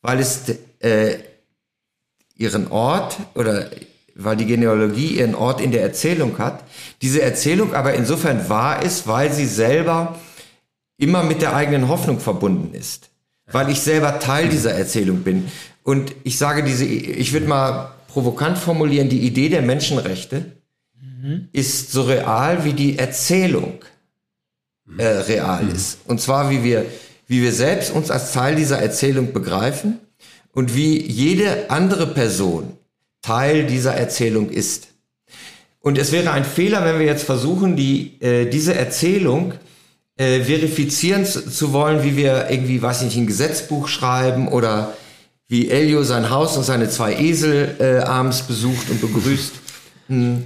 [0.00, 0.44] weil es
[0.78, 1.18] äh,
[2.36, 3.68] ihren Ort oder
[4.14, 6.64] weil die Genealogie ihren Ort in der Erzählung hat,
[7.02, 10.18] diese Erzählung aber insofern wahr ist, weil sie selber
[10.96, 13.10] immer mit der eigenen Hoffnung verbunden ist,
[13.44, 15.50] weil ich selber Teil dieser Erzählung bin.
[15.82, 20.52] Und ich sage diese, ich würde mal provokant formulieren, die Idee der Menschenrechte
[21.00, 21.48] mhm.
[21.52, 23.80] ist so real wie die Erzählung
[24.96, 25.74] äh, real mhm.
[25.74, 25.98] ist.
[26.06, 26.86] Und zwar wie wir,
[27.26, 29.98] wie wir selbst uns als Teil dieser Erzählung begreifen
[30.52, 32.76] und wie jede andere Person
[33.20, 34.88] Teil dieser Erzählung ist.
[35.80, 39.54] Und es wäre ein Fehler, wenn wir jetzt versuchen, die, äh, diese Erzählung
[40.16, 44.94] äh, verifizieren zu, zu, wollen, wie wir irgendwie, weiß nicht, ein Gesetzbuch schreiben oder
[45.48, 49.52] wie Elio sein Haus und seine zwei Esel äh, abends besucht und begrüßt.
[50.08, 50.44] Hm.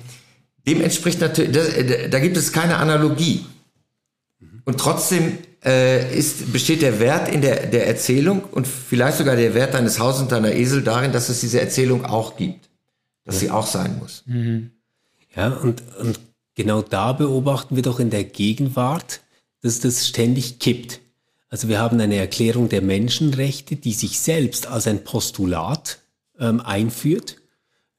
[0.66, 3.44] Dem entspricht natürlich, da, da gibt es keine Analogie.
[4.64, 9.54] Und trotzdem äh, ist, besteht der Wert in der, der Erzählung und vielleicht sogar der
[9.54, 12.68] Wert deines Hauses und deiner Esel darin, dass es diese Erzählung auch gibt.
[13.24, 13.40] Dass ja.
[13.40, 14.24] sie auch sein muss.
[14.26, 14.70] Mhm.
[15.34, 16.20] Ja, und, und
[16.54, 19.20] genau da beobachten wir doch in der Gegenwart,
[19.62, 21.00] dass das ständig kippt.
[21.50, 25.98] Also wir haben eine Erklärung der Menschenrechte, die sich selbst als ein Postulat
[26.38, 27.36] ähm, einführt,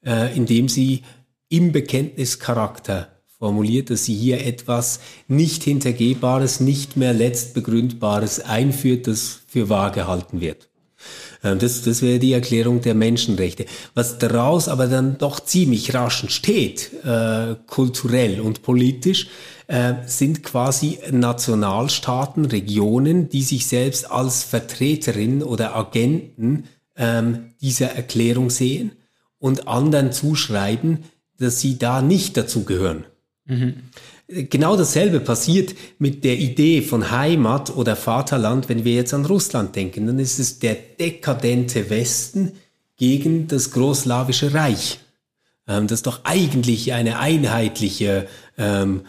[0.04, 1.02] äh, indem sie
[1.48, 9.68] im Bekenntnischarakter formuliert, dass sie hier etwas nicht hintergehbares, nicht mehr letztbegründbares einführt, das für
[9.68, 10.69] wahr gehalten wird.
[11.42, 13.66] Ähm, das, das wäre die Erklärung der Menschenrechte.
[13.94, 19.28] Was daraus aber dann doch ziemlich rasch steht, äh, kulturell und politisch,
[19.66, 26.64] äh, sind quasi Nationalstaaten, Regionen, die sich selbst als Vertreterin oder Agenten
[26.96, 28.92] ähm, dieser Erklärung sehen
[29.38, 31.04] und anderen zuschreiben,
[31.38, 33.04] dass sie da nicht dazu gehören.
[33.46, 33.74] Mhm.
[34.32, 39.74] Genau dasselbe passiert mit der Idee von Heimat oder Vaterland, wenn wir jetzt an Russland
[39.74, 40.06] denken.
[40.06, 42.52] Dann ist es der dekadente Westen
[42.96, 45.00] gegen das Großslawische Reich.
[45.66, 49.02] Ähm, das doch eigentlich eine einheitliche, ähm,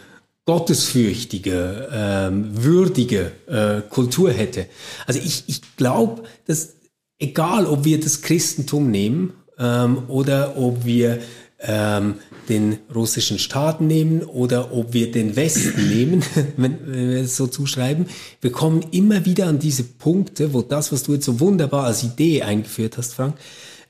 [0.46, 4.66] gottesfürchtige, ähm, würdige äh, Kultur hätte.
[5.06, 6.74] Also ich, ich glaube, dass
[7.20, 11.20] egal ob wir das Christentum nehmen ähm, oder ob wir
[11.60, 12.16] ähm,
[12.50, 16.24] den russischen Staat nehmen oder ob wir den Westen nehmen,
[16.58, 18.08] wenn, wenn wir es so zuschreiben.
[18.42, 22.04] Wir kommen immer wieder an diese Punkte, wo das, was du jetzt so wunderbar als
[22.04, 23.36] Idee eingeführt hast, Frank,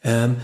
[0.03, 0.37] ähm,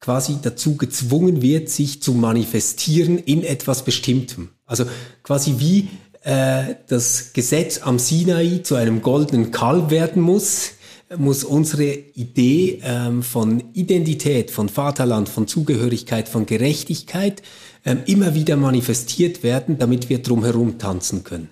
[0.00, 4.50] quasi dazu gezwungen wird, sich zu manifestieren in etwas Bestimmtem.
[4.64, 4.84] Also
[5.22, 5.88] quasi wie
[6.22, 10.72] äh, das Gesetz am Sinai zu einem goldenen Kalb werden muss,
[11.16, 17.42] muss unsere Idee ähm, von Identität, von Vaterland, von Zugehörigkeit, von Gerechtigkeit
[17.84, 21.50] ähm, immer wieder manifestiert werden, damit wir drumherum tanzen können.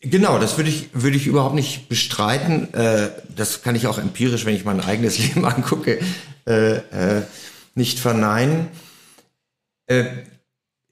[0.00, 2.72] Genau, das würde ich, würde ich überhaupt nicht bestreiten.
[2.72, 5.98] Äh, das kann ich auch empirisch, wenn ich mein eigenes Leben angucke,
[6.46, 7.22] äh, äh,
[7.74, 8.68] nicht verneinen.
[9.86, 10.04] Äh,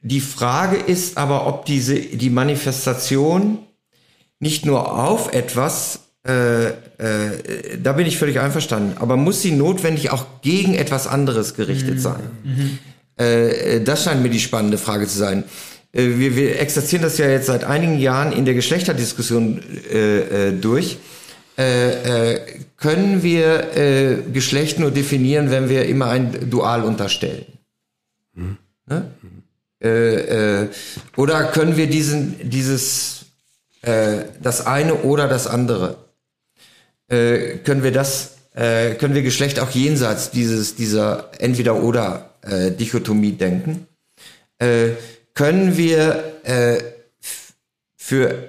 [0.03, 3.61] die Frage ist aber, ob diese, die Manifestation
[4.39, 6.73] nicht nur auf etwas äh, äh,
[7.83, 8.97] da bin ich völlig einverstanden.
[8.99, 12.01] Aber muss sie notwendig auch gegen etwas anderes gerichtet mhm.
[12.01, 12.23] sein?
[12.43, 12.79] Mhm.
[13.17, 15.45] Äh, das scheint mir die spannende Frage zu sein.
[15.93, 19.61] Äh, wir, wir exerzieren das ja jetzt seit einigen Jahren in der Geschlechterdiskussion
[19.91, 20.99] äh, äh, durch.
[21.57, 27.47] können wir Geschlecht nur definieren, wenn wir immer ein Dual unterstellen?
[28.35, 28.59] Mhm.
[28.89, 30.71] Ne?
[31.17, 33.27] oder können wir diesen, dieses,
[33.83, 36.04] das eine oder das andere?
[37.15, 43.87] Äh, können wir das, äh, können wir Geschlecht auch jenseits dieses, dieser Entweder-Oder-Dichotomie äh, denken?
[44.59, 44.91] Äh,
[45.35, 46.79] können wir äh,
[47.97, 48.49] für,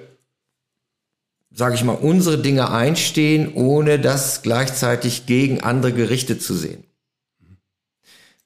[1.52, 6.84] sage ich mal, unsere Dinge einstehen, ohne das gleichzeitig gegen andere gerichtet zu sehen?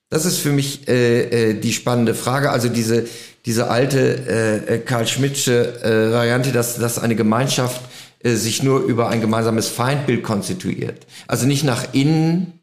[0.09, 2.51] Das ist für mich äh, äh, die spannende Frage.
[2.51, 3.07] Also diese
[3.47, 7.81] diese alte äh, Karl Schmidtsche äh, Variante, dass dass eine Gemeinschaft
[8.23, 11.07] sich nur über ein gemeinsames Feindbild konstituiert.
[11.27, 12.61] Also nicht nach innen,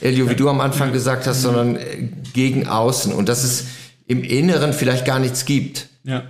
[0.00, 3.12] Elio, wie du am Anfang gesagt hast, sondern äh, gegen außen.
[3.12, 3.66] Und dass es
[4.06, 5.88] im Inneren vielleicht gar nichts gibt.
[6.04, 6.24] Ja.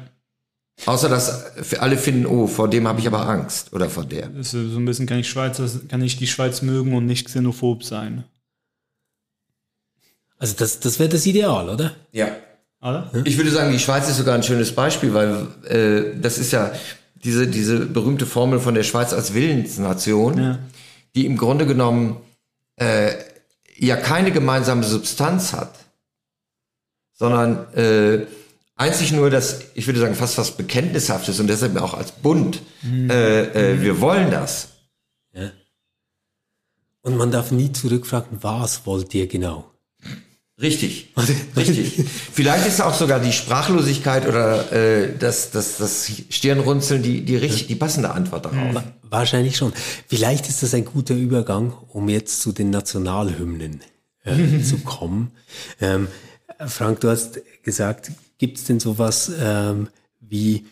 [0.85, 4.31] Außer dass alle finden, oh, vor dem habe ich aber Angst oder vor der.
[4.43, 8.25] so ein bisschen kann ich Schweizer, kann ich die Schweiz mögen und nicht xenophob sein.
[10.39, 11.93] Also das, das wäre das Ideal, oder?
[12.13, 12.29] Ja.
[12.83, 13.11] Oder?
[13.25, 16.73] Ich würde sagen, die Schweiz ist sogar ein schönes Beispiel, weil äh, das ist ja,
[17.27, 20.59] diese, diese berühmte Formel von der Schweiz als Willensnation, ja.
[21.17, 22.19] die im Grunde genommen
[22.77, 23.15] äh,
[23.77, 25.75] ja keine gemeinsame Substanz hat,
[27.13, 28.27] sondern äh,
[28.77, 32.63] einzig nur das, ich würde sagen, fast was Bekenntnishaftes und deshalb auch als Bund.
[32.83, 33.11] Mhm.
[33.11, 34.69] Äh, äh, wir wollen das.
[35.33, 35.51] Ja.
[37.03, 39.73] Und man darf nie zurückfragen, was wollt ihr genau?
[40.61, 41.13] Richtig,
[41.55, 42.07] richtig.
[42.33, 47.67] Vielleicht ist auch sogar die Sprachlosigkeit oder äh, das, das, das Stirnrunzeln die, die, richtig,
[47.67, 48.83] die passende Antwort darauf.
[49.03, 49.75] Wahrscheinlich schon.
[50.09, 53.83] Vielleicht ist das ein guter Übergang, um jetzt zu den Nationalhymnen
[54.25, 55.33] äh, zu kommen.
[55.79, 56.09] Ähm,
[56.67, 59.89] Frank, du hast gesagt, gibt es denn sowas ähm,
[60.21, 60.65] wie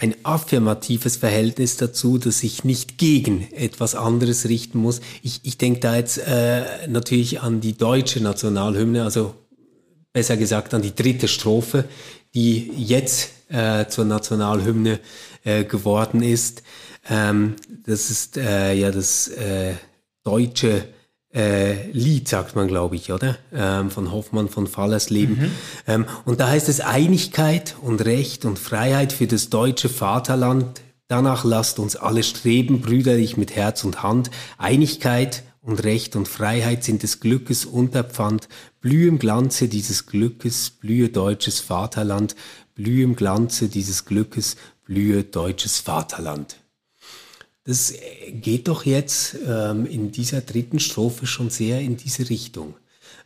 [0.00, 5.00] ein affirmatives Verhältnis dazu, dass sich nicht gegen etwas anderes richten muss.
[5.22, 9.34] Ich, ich denke da jetzt äh, natürlich an die deutsche Nationalhymne, also
[10.12, 11.84] besser gesagt an die dritte Strophe,
[12.34, 15.00] die jetzt äh, zur Nationalhymne
[15.44, 16.62] äh, geworden ist.
[17.08, 19.74] Ähm, das ist äh, ja das äh,
[20.24, 20.84] deutsche
[21.34, 23.36] äh, Lied, sagt man, glaube ich, oder?
[23.52, 25.38] Ähm, von Hoffmann von Fallersleben.
[25.38, 25.50] Mhm.
[25.86, 31.42] Ähm, und da heißt es Einigkeit und Recht und Freiheit für das deutsche Vaterland Danach
[31.42, 34.30] lasst uns alle streben, brüderlich mit Herz und Hand.
[34.58, 38.48] Einigkeit und Recht und Freiheit sind des Glückes Unterpfand.
[38.80, 42.36] Blühe im Glanze dieses Glückes, blühe deutsches Vaterland.
[42.76, 44.54] Blühe im Glanze dieses Glückes,
[44.84, 46.59] blühe deutsches Vaterland.
[47.64, 47.94] Das
[48.32, 52.74] geht doch jetzt ähm, in dieser dritten Strophe schon sehr in diese Richtung.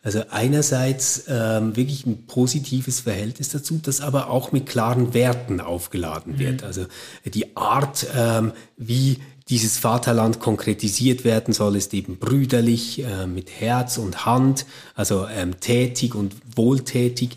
[0.03, 6.39] Also einerseits ähm, wirklich ein positives Verhältnis dazu, das aber auch mit klaren Werten aufgeladen
[6.39, 6.61] wird.
[6.61, 6.67] Mhm.
[6.67, 6.87] Also
[7.25, 9.19] die Art, ähm, wie
[9.51, 14.65] dieses Vaterland konkretisiert werden soll, ist eben brüderlich, äh, mit Herz und Hand,
[14.95, 17.37] also ähm, tätig und wohltätig.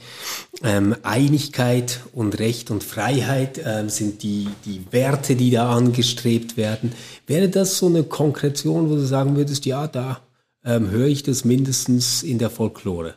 [0.64, 6.94] Ähm, Einigkeit und Recht und Freiheit ähm, sind die, die Werte, die da angestrebt werden.
[7.28, 10.22] Wäre das so eine Konkretion, wo du sagen würdest, ja, da
[10.64, 13.16] ähm, höre ich das mindestens in der Folklore?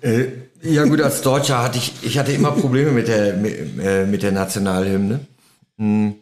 [0.00, 0.28] Äh,
[0.62, 4.22] ja gut, als Deutscher hatte ich, ich hatte immer Probleme mit der, mit, äh, mit
[4.22, 5.20] der Nationalhymne.
[5.76, 6.14] Hm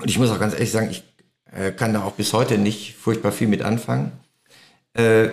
[0.00, 1.04] und ich muss auch ganz ehrlich sagen, ich
[1.52, 4.12] äh, kann da auch bis heute nicht furchtbar viel mit anfangen.
[4.94, 5.28] Äh,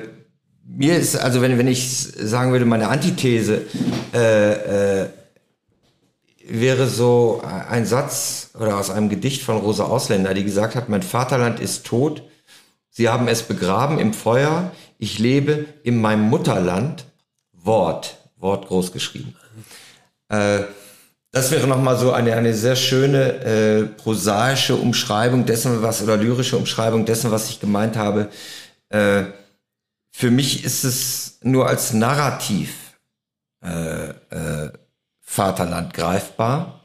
[0.63, 3.61] mir ist, also wenn, wenn ich sagen würde, meine Antithese
[4.13, 5.09] äh, äh,
[6.49, 11.03] wäre so ein Satz oder aus einem Gedicht von Rosa Ausländer, die gesagt hat, mein
[11.03, 12.23] Vaterland ist tot,
[12.89, 17.05] sie haben es begraben im Feuer, ich lebe in meinem Mutterland,
[17.53, 19.35] Wort, Wort groß geschrieben.
[20.29, 20.63] Äh,
[21.31, 26.57] das wäre nochmal so eine, eine sehr schöne äh, prosaische Umschreibung dessen, was, oder lyrische
[26.57, 28.29] Umschreibung dessen, was ich gemeint habe.
[28.89, 29.23] Äh,
[30.11, 32.73] für mich ist es nur als Narrativ
[33.63, 34.71] äh, äh,
[35.21, 36.81] Vaterland greifbar.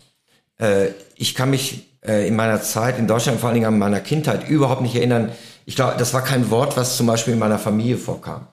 [0.58, 4.00] Äh, ich kann mich äh, in meiner Zeit in Deutschland, vor allen Dingen an meiner
[4.00, 5.32] Kindheit, überhaupt nicht erinnern.
[5.64, 8.48] Ich glaube, das war kein Wort, was zum Beispiel in meiner Familie vorkam.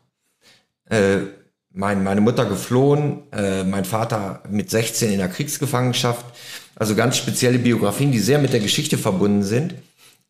[0.89, 1.21] Äh,
[1.71, 6.25] mein, meine Mutter geflohen, äh, mein Vater mit 16 in der Kriegsgefangenschaft.
[6.75, 9.75] Also ganz spezielle Biografien, die sehr mit der Geschichte verbunden sind.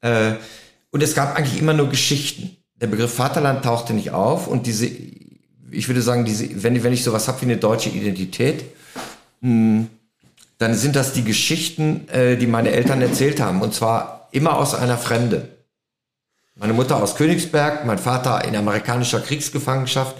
[0.01, 0.33] Äh,
[0.91, 2.57] und es gab eigentlich immer nur Geschichten.
[2.75, 4.87] Der Begriff Vaterland tauchte nicht auf und diese,
[5.69, 8.63] ich würde sagen, diese, wenn, wenn ich sowas habe wie eine deutsche Identität,
[9.41, 9.87] hm,
[10.57, 13.61] dann sind das die Geschichten, äh, die meine Eltern erzählt haben.
[13.61, 15.49] Und zwar immer aus einer Fremde.
[16.55, 20.15] Meine Mutter aus Königsberg, mein Vater in amerikanischer Kriegsgefangenschaft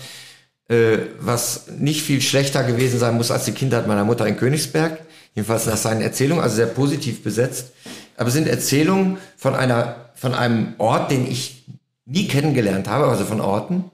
[0.70, 4.99] äh, was nicht viel schlechter gewesen sein muss als die Kindheit meiner Mutter in Königsberg.
[5.36, 7.72] Jedenfalls nach seinen Erzählungen, also sehr positiv besetzt.
[8.17, 11.63] Aber es sind Erzählungen von einer, von einem Ort, den ich
[12.05, 13.91] nie kennengelernt habe, also von Orten,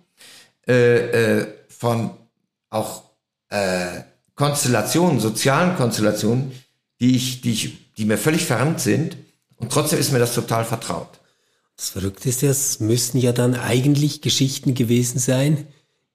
[0.67, 2.11] äh, äh, von
[2.69, 3.03] auch
[3.49, 4.01] äh,
[4.35, 6.51] Konstellationen, sozialen Konstellationen,
[6.99, 9.17] die ich, die ich, die mir völlig fremd sind.
[9.57, 11.19] Und trotzdem ist mir das total vertraut.
[11.77, 15.67] Das Verrückte ist es müssten ja dann eigentlich Geschichten gewesen sein,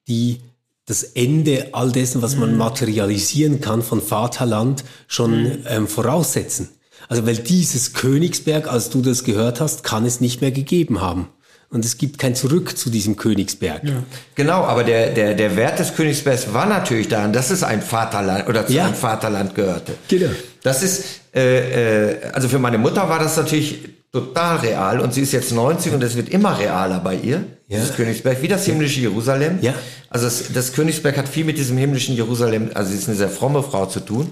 [0.08, 0.40] die
[0.86, 2.58] das Ende all dessen, was man mhm.
[2.58, 5.58] materialisieren kann von Vaterland, schon mhm.
[5.66, 6.68] ähm, voraussetzen.
[7.08, 11.28] Also weil dieses Königsberg, als du das gehört hast, kann es nicht mehr gegeben haben.
[11.72, 13.84] Und es gibt kein Zurück zu diesem Königsberg.
[13.84, 14.02] Ja.
[14.34, 18.48] Genau, aber der, der, der Wert des Königsbergs war natürlich daran, dass es ein Vaterland
[18.48, 18.86] oder zu ja.
[18.86, 19.94] einem Vaterland gehörte.
[20.08, 20.30] Genau.
[20.64, 25.20] Das ist, äh, äh, also für meine Mutter war das natürlich total real und sie
[25.20, 27.78] ist jetzt 90 und es wird immer realer bei ihr, ja.
[27.78, 29.58] dieses Königsberg, wie das himmlische Jerusalem.
[29.62, 29.74] Ja.
[30.08, 33.30] Also das, das Königsberg hat viel mit diesem himmlischen Jerusalem, also sie ist eine sehr
[33.30, 34.28] fromme Frau zu tun.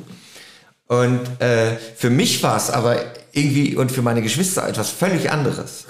[0.86, 3.01] Und äh, für mich war es aber
[3.32, 5.86] irgendwie und für meine Geschwister etwas völlig anderes.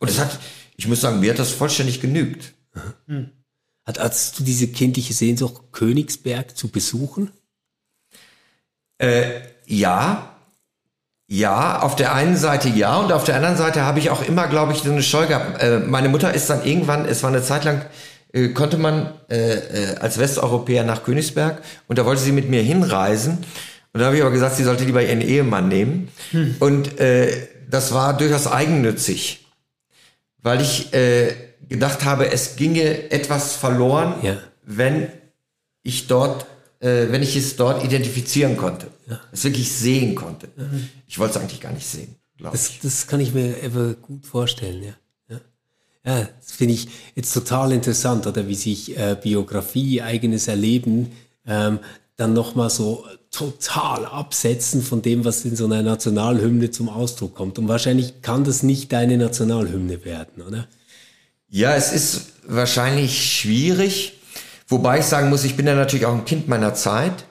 [0.00, 0.38] Und es hat,
[0.76, 2.54] ich muss sagen, mir hat das vollständig genügt.
[3.06, 3.30] Hm.
[3.84, 7.30] Hat, hast du diese kindliche Sehnsucht, Königsberg zu besuchen?
[8.98, 10.35] Äh, ja,
[11.28, 14.46] ja, auf der einen Seite ja und auf der anderen Seite habe ich auch immer,
[14.46, 15.60] glaube ich, so eine Scheu gehabt.
[15.62, 17.84] Äh, meine Mutter ist dann irgendwann, es war eine Zeit lang,
[18.32, 22.62] äh, konnte man äh, äh, als Westeuropäer nach Königsberg und da wollte sie mit mir
[22.62, 23.38] hinreisen.
[23.92, 26.08] Und da habe ich aber gesagt, sie sollte lieber ihren Ehemann nehmen.
[26.30, 26.56] Hm.
[26.60, 29.46] Und äh, das war durchaus eigennützig,
[30.42, 31.34] weil ich äh,
[31.68, 34.36] gedacht habe, es ginge etwas verloren, ja.
[34.64, 35.08] wenn
[35.82, 36.46] ich dort
[36.86, 39.20] äh, wenn ich es dort identifizieren konnte, ja.
[39.32, 40.48] es wirklich sehen konnte.
[40.56, 40.88] Mhm.
[41.06, 42.78] Ich wollte es eigentlich gar nicht sehen, glaube ich.
[42.82, 44.92] Das kann ich mir einfach gut vorstellen, ja.
[45.28, 45.40] Ja,
[46.04, 51.12] ja das finde ich jetzt total interessant, oder wie sich äh, Biografie, eigenes Erleben
[51.46, 51.80] ähm,
[52.16, 57.58] dann nochmal so total absetzen von dem, was in so einer Nationalhymne zum Ausdruck kommt.
[57.58, 60.66] Und wahrscheinlich kann das nicht deine Nationalhymne werden, oder?
[61.48, 64.15] Ja, es ist wahrscheinlich schwierig,
[64.68, 67.24] Wobei ich sagen muss, ich bin ja natürlich auch ein Kind meiner Zeit.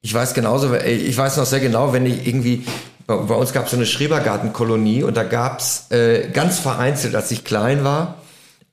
[0.00, 2.64] Ich weiß genauso, ich weiß noch sehr genau, wenn ich irgendwie,
[3.06, 7.30] bei, bei uns gab es so eine Schrebergartenkolonie und da gab's äh, ganz vereinzelt, als
[7.30, 8.22] ich klein war,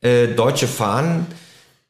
[0.01, 1.25] äh, deutsche Fahnen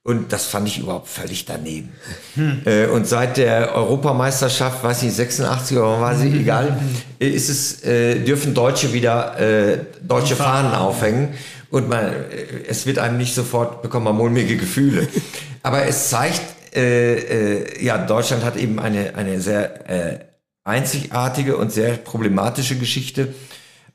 [0.08, 1.92] Und das fand ich überhaupt völlig daneben.
[2.36, 2.62] Hm.
[2.66, 6.80] Äh, und seit der Europameisterschaft, weiß ich, 86 oder war sie, egal,
[7.18, 11.34] ist es, äh, dürfen Deutsche wieder äh, deutsche Fahnen aufhängen.
[11.70, 15.08] Und man, äh, es wird einem nicht sofort, bekommen man mulmige Gefühle.
[15.64, 16.42] Aber es zeigt,
[16.76, 20.20] äh, äh, ja, Deutschland hat eben eine, eine sehr äh,
[20.64, 23.34] einzigartige und sehr problematische Geschichte.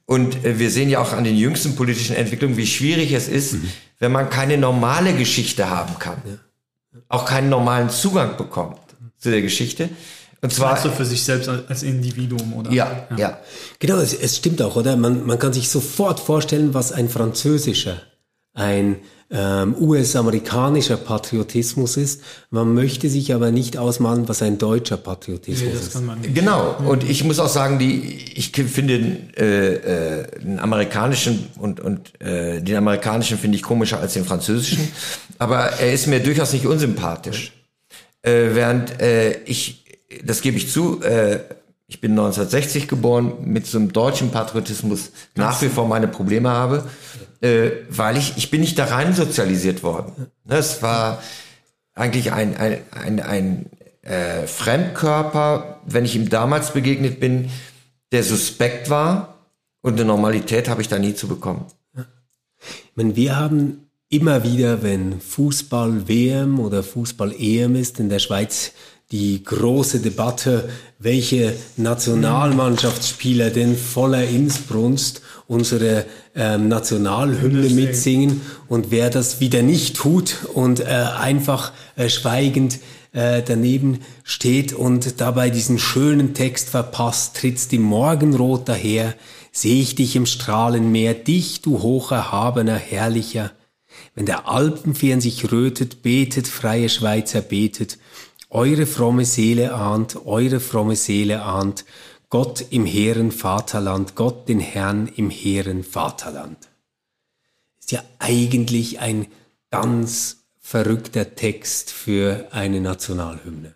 [0.06, 3.54] Und äh, wir sehen ja auch an den jüngsten politischen Entwicklungen, wie schwierig es ist,
[3.54, 3.70] mhm.
[3.98, 6.22] wenn man keine normale Geschichte haben kann.
[6.24, 7.00] Ja.
[7.08, 8.78] Auch keinen normalen Zugang bekommt
[9.18, 9.88] zu der Geschichte.
[10.42, 12.70] Und zwar so für sich selbst als Individuum, oder?
[12.70, 13.16] Ja, ja.
[13.16, 13.38] ja.
[13.78, 14.96] Genau, es, es, stimmt auch, oder?
[14.96, 17.96] Man, man kann sich sofort vorstellen, was ein französischer,
[18.54, 18.96] ein
[19.30, 22.22] ähm, US-amerikanischer Patriotismus ist.
[22.50, 26.34] Man möchte sich aber nicht ausmalen, was ein deutscher Patriotismus nee, ist.
[26.34, 26.76] Genau.
[26.84, 28.94] Und ich muss auch sagen, die, ich finde
[29.36, 34.88] äh, äh, den amerikanischen und, und äh, den amerikanischen finde ich komischer als den französischen.
[35.38, 37.52] aber er ist mir durchaus nicht unsympathisch.
[38.22, 39.79] Äh, während äh, ich,
[40.24, 41.40] das gebe ich zu, äh,
[41.86, 46.84] ich bin 1960 geboren, mit so einem deutschen Patriotismus nach wie vor meine Probleme habe
[47.40, 50.26] äh, weil ich, ich bin nicht da rein sozialisiert worden.
[50.44, 51.22] Das war
[51.94, 53.66] eigentlich ein, ein, ein, ein
[54.02, 57.50] äh, Fremdkörper, wenn ich ihm damals begegnet bin,
[58.12, 59.34] der suspekt war
[59.82, 61.66] und eine Normalität habe ich da nie zu bekommen.
[62.62, 68.18] Ich meine, wir haben immer wieder, wenn Fußball WM oder Fußball EM ist in der
[68.18, 68.72] Schweiz,
[69.12, 76.04] die große Debatte, welche Nationalmannschaftsspieler denn voller Inbrunst unsere
[76.36, 82.78] ähm, Nationalhymne mitsingen und wer das wieder nicht tut und äh, einfach äh, schweigend
[83.12, 89.14] äh, daneben steht und dabei diesen schönen Text verpasst, trittst im Morgenrot daher,
[89.50, 93.50] seh ich dich im Strahlenmeer, dich, du hocherhabener, herrlicher.
[94.14, 97.98] Wenn der Alpenfern sich rötet, betet, freie Schweizer betet,
[98.50, 101.84] eure fromme Seele ahnt, eure fromme Seele ahnt,
[102.28, 106.68] Gott im hehren Vaterland, Gott den Herrn im hehren Vaterland.
[107.80, 109.26] Ist ja eigentlich ein
[109.70, 113.74] ganz verrückter Text für eine Nationalhymne.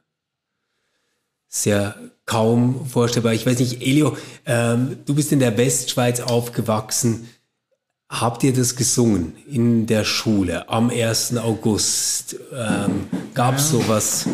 [1.49, 1.97] Sehr
[2.27, 3.33] kaum vorstellbar.
[3.33, 4.16] Ich weiß nicht, Elio,
[4.47, 7.29] ähm, du bist in der Westschweiz aufgewachsen.
[8.09, 11.37] Habt ihr das gesungen in der Schule am 1.
[11.39, 12.37] August?
[12.53, 13.79] Ähm, Gab es ja.
[13.81, 14.29] sowas?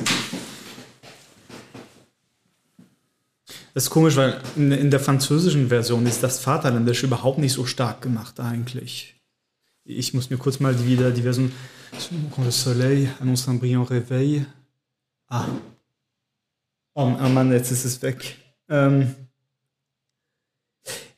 [3.74, 8.02] Das ist komisch, weil in, der französischen Version ist das Vaterländische überhaupt nicht so stark
[8.02, 9.14] gemacht eigentlich.
[9.84, 11.52] Ich muss mir kurz mal wieder die Version
[12.38, 14.46] le soleil annonce un brillant réveil.
[15.28, 15.46] Ah.
[16.94, 18.36] Oh, oh Mann, jetzt ist es weg.
[18.68, 19.14] Ähm,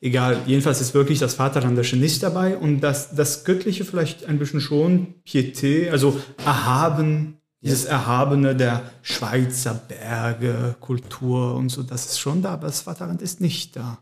[0.00, 4.60] egal, jedenfalls ist wirklich das Vaterländische nicht dabei und das, das Göttliche vielleicht ein bisschen
[4.60, 12.42] schon, Piété, also erhaben, dieses Erhabene der Schweizer Berge, Kultur und so, das ist schon
[12.42, 13.98] da, aber das Vaterland ist nicht da.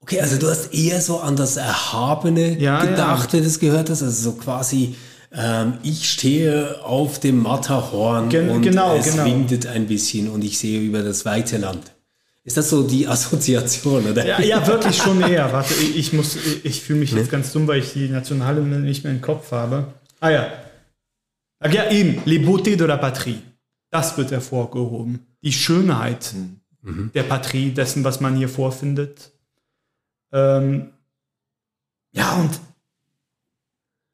[0.00, 3.32] Okay, also du hast eher so an das Erhabene ja, gedacht, ja.
[3.34, 4.96] wenn du es gehört hast, also so quasi,
[5.32, 9.24] ähm, ich stehe auf dem Matterhorn Gen und genau, es genau.
[9.24, 11.92] windet ein bisschen und ich sehe über das weite Land.
[12.42, 14.26] Ist das so die Assoziation, oder?
[14.26, 15.52] Ja, ja wirklich schon eher.
[15.52, 19.12] Warte, ich, ich ich fühle mich jetzt ganz dumm, weil ich die nationale nicht mehr
[19.12, 19.84] im Kopf habe.
[20.18, 20.46] Ah ja,
[21.68, 23.42] ja, eben, les beautés de la patrie.
[23.90, 25.26] Das wird hervorgehoben.
[25.42, 26.34] Die Schönheit
[26.82, 27.10] mhm.
[27.12, 29.32] der Patrie, dessen, was man hier vorfindet.
[30.32, 30.92] Ähm,
[32.12, 32.60] ja, und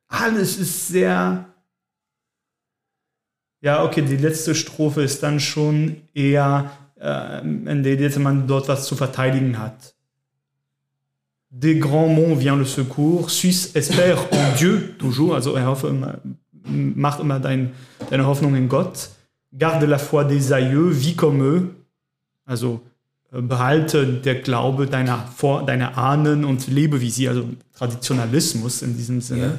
[0.09, 1.47] alles ist sehr.
[3.61, 6.71] Ja, okay, die letzte Strophe ist dann schon eher,
[7.01, 9.95] äh, in der man dort was zu verteidigen hat.
[11.49, 16.19] Des grands monts vient le secours, Suisse espère en Dieu, toujours, also er hoffe immer
[16.69, 17.73] mach immer dein,
[18.11, 19.11] deine Hoffnung in Gott.
[19.53, 21.71] Garde la foi des aïeux, vis comme eux.
[22.45, 22.83] Also
[23.33, 27.45] äh, behalte der Glaube deiner, Vor deiner Ahnen und lebe wie sie, also
[27.75, 29.41] Traditionalismus in diesem Sinne.
[29.41, 29.59] Yeah.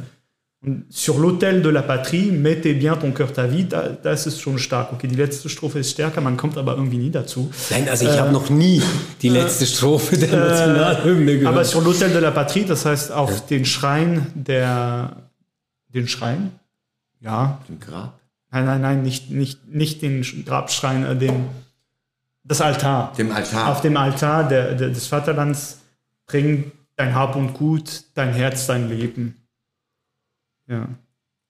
[0.65, 4.41] Und sur l'autel de la patrie, mette bien ton cœur ta vie, da, das ist
[4.41, 4.91] schon stark.
[4.91, 7.51] Okay, die letzte Strophe ist stärker, man kommt aber irgendwie nie dazu.
[7.69, 8.81] Nein, also ich äh, habe noch nie
[9.21, 11.53] die letzte äh, Strophe der Nationalhymne gehört.
[11.53, 13.39] Aber sur l'autel de la patrie, das heißt auf ja.
[13.51, 15.17] den Schrein der,
[15.93, 16.53] den Schrein?
[17.19, 17.61] Ja.
[17.67, 18.19] Dem Grab?
[18.51, 21.47] Nein, nein, nein, nicht, nicht, nicht den Grabschrein, äh, den,
[22.43, 23.13] das Altar.
[23.17, 23.69] Dem Altar.
[23.69, 25.79] Auf dem Altar der, der, des Vaterlands
[26.27, 29.35] bring dein Hab und Gut, dein Herz, dein Leben.
[30.67, 30.87] Ja.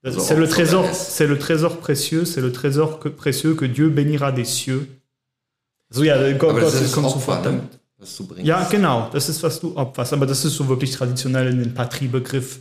[0.04, 3.90] Also c'est le trésor, c'est le trésor précieux, c'est le trésor que, précieux que Dieu
[3.90, 4.88] bénira des cieux.
[5.90, 7.80] So ja, Gott, aber Gott das ist kommt Opfer, damit.
[7.98, 8.46] Was du bringst.
[8.46, 11.74] Ja, genau, das ist was du opferst, aber das ist so wirklich traditionell in den
[11.74, 12.60] Patrie-Begriff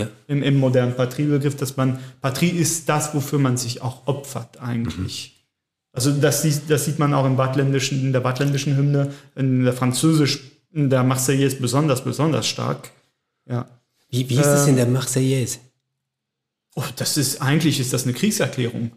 [0.00, 0.08] Ja.
[0.26, 5.34] Im, Im modernen Patrie-Begriff, dass man, Patrie ist das, wofür man sich auch opfert eigentlich.
[5.34, 5.40] Mhm.
[5.92, 10.40] Also das, das sieht man auch im Wattländischen, in der wattländischen Hymne, in der Französisch,
[10.72, 12.90] in der Marseillaise besonders, besonders stark.
[13.46, 13.68] Ja.
[14.08, 15.58] Wie, wie ist das in der ähm, Marseillaise?
[16.74, 18.92] Oh, das ist, eigentlich ist das eine Kriegserklärung.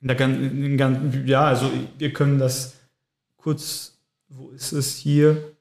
[0.00, 2.74] In der, in, in, ja, also wir können das
[3.36, 3.92] kurz,
[4.28, 5.52] wo ist es hier?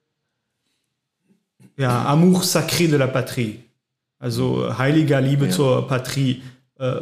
[1.77, 3.63] Ja, Amour sacré de la patrie.
[4.23, 5.51] Also heiliger Liebe ja.
[5.51, 6.41] zur Patrie.
[6.79, 7.01] Äh,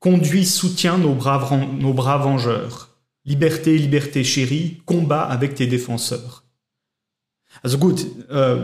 [0.00, 2.88] conduit, soutient nos braves, nos braves vengeurs.
[3.24, 6.42] Liberté, Liberté chérie, combat avec tes défenseurs.
[7.62, 8.56] Also gut, äh,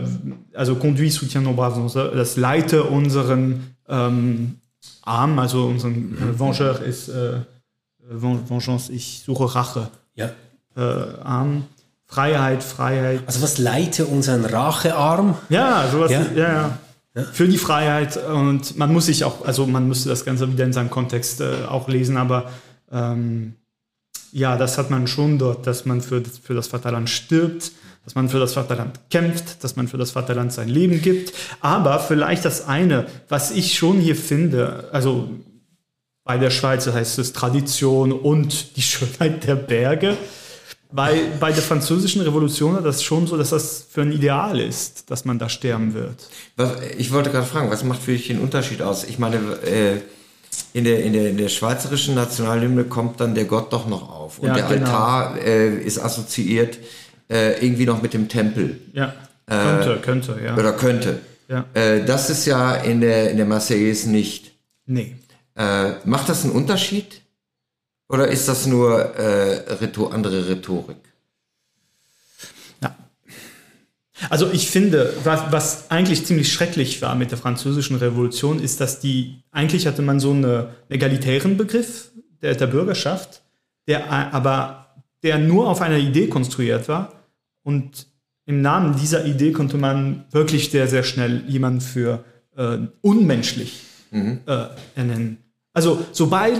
[0.53, 4.57] also conduit, soutient nos braves vengeurs, das leite unseren ähm,
[5.03, 7.39] Arm, also unseren äh, Vengeur ist äh,
[8.09, 9.89] Vengeance, ich suche Rache.
[10.15, 10.31] Ja.
[10.75, 10.81] Äh,
[11.23, 11.63] Arm.
[12.07, 13.21] Freiheit, Freiheit.
[13.25, 15.35] Also was leite unseren Rachearm?
[15.47, 16.11] Ja, sowas.
[16.11, 16.53] Ja, ja.
[16.53, 16.77] ja.
[17.31, 20.73] Für die Freiheit und man muss sich auch, also man müsste das Ganze wieder in
[20.73, 22.49] seinem Kontext äh, auch lesen, aber
[22.91, 23.53] ähm,
[24.31, 27.71] ja, das hat man schon dort, dass man für, für das Vaterland stirbt,
[28.03, 31.33] dass man für das Vaterland kämpft, dass man für das Vaterland sein Leben gibt.
[31.61, 35.29] Aber vielleicht das eine, was ich schon hier finde, also
[36.23, 40.17] bei der Schweiz heißt es Tradition und die Schönheit der Berge.
[40.95, 45.09] Bei, bei der französischen Revolution ist das schon so, dass das für ein Ideal ist,
[45.09, 46.29] dass man da sterben wird.
[46.99, 49.03] Ich wollte gerade fragen, was macht für dich den Unterschied aus?
[49.03, 50.01] Ich meine, äh,
[50.73, 54.37] in, der, in, der, in der schweizerischen Nationalhymne kommt dann der Gott doch noch auf.
[54.37, 54.85] Und ja, der genau.
[54.85, 56.77] Altar äh, ist assoziiert
[57.27, 58.79] äh, irgendwie noch mit dem Tempel.
[58.93, 59.15] Ja,
[59.47, 60.55] könnte, könnte, ja.
[60.55, 61.21] Oder könnte.
[61.47, 61.65] Ja.
[61.73, 64.51] Äh, das ist ja in der, in der Marseillaise nicht.
[64.85, 65.15] Nee.
[65.55, 67.22] Äh, macht das einen Unterschied?
[68.09, 70.97] Oder ist das nur äh, Rhetor andere Rhetorik?
[72.81, 72.95] Ja.
[74.29, 78.99] Also ich finde, was, was, eigentlich ziemlich schrecklich war mit der französischen Revolution, ist, dass
[78.99, 83.41] die, eigentlich hatte man so einen egalitären Begriff der, der Bürgerschaft,
[83.87, 84.83] der aber
[85.23, 87.13] der nur auf einer Idee konstruiert war.
[87.63, 88.07] Und
[88.45, 92.25] im Namen dieser Idee konnte man wirklich sehr, sehr schnell jemanden für
[92.57, 93.81] äh, unmenschlich
[94.11, 94.41] mhm.
[94.45, 95.37] äh, ernennen.
[95.73, 96.59] Also sobald,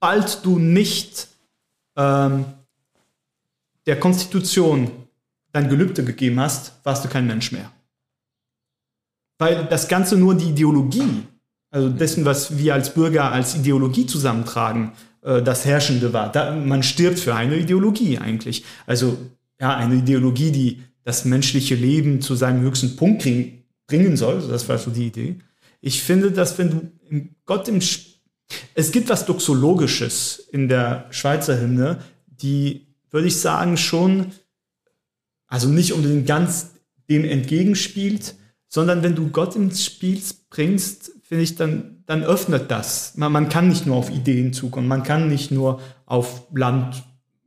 [0.00, 1.28] sobald du nicht
[1.96, 2.44] ähm,
[3.86, 4.90] der Konstitution
[5.52, 7.72] dein Gelübde gegeben hast, warst du kein Mensch mehr.
[9.38, 11.22] Weil das Ganze nur die Ideologie,
[11.70, 14.92] also dessen, was wir als Bürger als Ideologie zusammentragen,
[15.22, 16.30] äh, das Herrschende war.
[16.30, 18.64] Da, man stirbt für eine Ideologie eigentlich.
[18.86, 19.18] Also
[19.60, 24.46] ja, eine Ideologie, die das menschliche Leben zu seinem höchsten Punkt kriegen, bringen soll.
[24.48, 25.36] Das war so die Idee.
[25.80, 27.80] Ich finde, dass wenn du Gott im
[28.74, 34.32] es gibt was Doxologisches in der Schweizer Hymne, die, würde ich sagen, schon,
[35.46, 36.70] also nicht unbedingt ganz
[37.08, 38.34] dem entgegenspielt,
[38.68, 40.20] sondern wenn du Gott ins Spiel
[40.50, 43.16] bringst, finde ich, dann, dann öffnet das.
[43.16, 47.02] Man, man kann nicht nur auf Ideen zukommen, man kann nicht nur auf Land,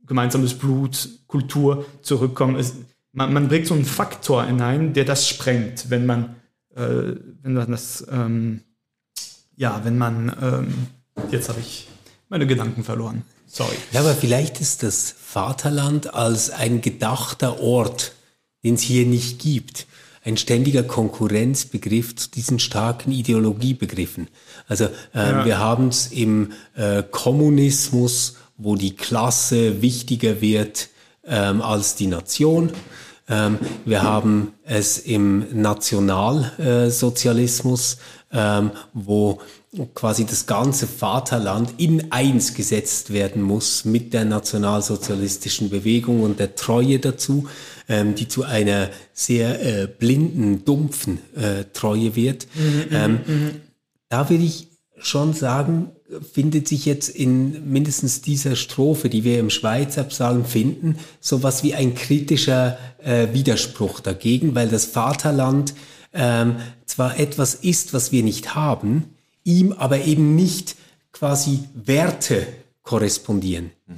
[0.06, 2.56] gemeinsames Blut, Kultur zurückkommen.
[2.56, 2.74] Es,
[3.12, 6.36] man, man bringt so einen Faktor hinein, der das sprengt, wenn man,
[6.74, 8.60] äh, wenn man das ähm,
[9.62, 10.88] ja, wenn man, ähm,
[11.30, 11.86] jetzt habe ich
[12.28, 13.22] meine Gedanken verloren.
[13.46, 13.76] Sorry.
[13.92, 18.12] Ja, aber vielleicht ist das Vaterland als ein gedachter Ort,
[18.64, 19.86] den es hier nicht gibt,
[20.24, 24.26] ein ständiger Konkurrenzbegriff zu diesen starken Ideologiebegriffen.
[24.66, 25.44] Also äh, ja.
[25.44, 30.88] wir haben es im äh, Kommunismus, wo die Klasse wichtiger wird
[31.24, 32.72] ähm, als die Nation.
[33.28, 37.98] Ähm, wir haben es im Nationalsozialismus,
[38.32, 39.40] ähm, wo
[39.94, 46.54] quasi das ganze Vaterland in eins gesetzt werden muss mit der nationalsozialistischen Bewegung und der
[46.54, 47.48] Treue dazu,
[47.88, 52.46] ähm, die zu einer sehr äh, blinden, dumpfen äh, Treue wird.
[52.54, 53.50] Mhm, ähm, mhm, mhm.
[54.08, 54.68] da würde ich
[54.98, 55.90] schon sagen,
[56.32, 61.74] findet sich jetzt in mindestens dieser Strophe, die wir im Schweizer Psalm finden, sowas wie
[61.74, 65.74] ein kritischer äh, Widerspruch dagegen, weil das Vaterland
[66.12, 66.56] ähm,
[66.92, 69.14] zwar etwas ist, was wir nicht haben,
[69.44, 70.76] ihm aber eben nicht
[71.12, 72.46] quasi Werte
[72.82, 73.94] korrespondieren, mhm.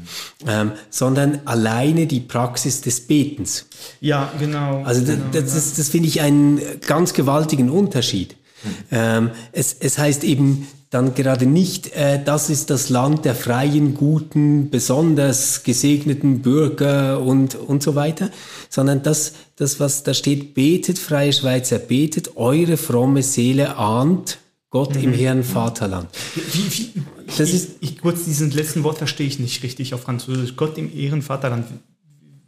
[0.47, 3.67] ähm, sondern alleine die Praxis des Betens.
[4.01, 4.83] Ja, genau.
[4.85, 8.37] Also genau, das, das, das, das finde ich einen ganz gewaltigen Unterschied.
[8.63, 8.71] Mhm.
[8.93, 13.95] Ähm, es, es heißt eben dann gerade nicht, äh, das ist das Land der freien,
[13.95, 18.31] guten, besonders gesegneten Bürger und, und so weiter,
[18.69, 24.39] sondern das, das, was da steht, betet, freie Schweizer, betet, eure fromme Seele ahnt
[24.71, 25.03] Gott mhm.
[25.03, 26.09] im Herrn Vaterland.
[26.53, 30.03] Wie, wie, das ich, ist, ich, kurz diesen letzten Wort verstehe ich nicht richtig auf
[30.03, 30.55] Französisch.
[30.55, 31.67] Gott im Ehren Vaterland.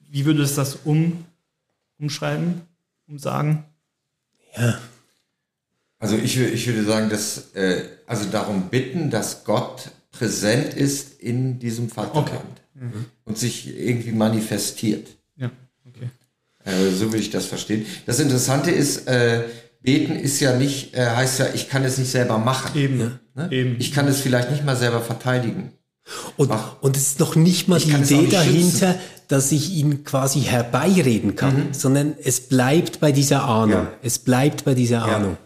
[0.09, 1.25] Wie würde es das um,
[1.99, 2.63] umschreiben,
[3.09, 3.65] umsagen?
[4.57, 4.79] Ja.
[5.99, 11.59] Also ich, ich würde sagen, dass äh, also darum bitten, dass Gott präsent ist in
[11.59, 12.85] diesem Vaterland okay.
[12.85, 13.07] mhm.
[13.25, 15.09] und sich irgendwie manifestiert.
[15.37, 15.51] Ja,
[15.87, 16.11] okay.
[16.65, 17.87] Äh, so will ich das verstehen.
[18.07, 19.45] Das Interessante ist, äh,
[19.83, 22.79] beten ist ja nicht, äh, heißt ja, ich kann es nicht selber machen.
[22.79, 23.19] Eben.
[23.35, 23.49] Ne?
[23.51, 23.77] Eben.
[23.79, 25.73] Ich kann es vielleicht nicht mal selber verteidigen.
[26.37, 29.01] Und, und es ist noch nicht mal die Idee dahinter, schützen.
[29.29, 31.75] dass ich ihn quasi herbeireden kann, mhm.
[31.75, 33.87] sondern es bleibt bei dieser Ahnung.
[33.87, 33.93] Ja.
[34.03, 35.37] Es bleibt bei dieser ja.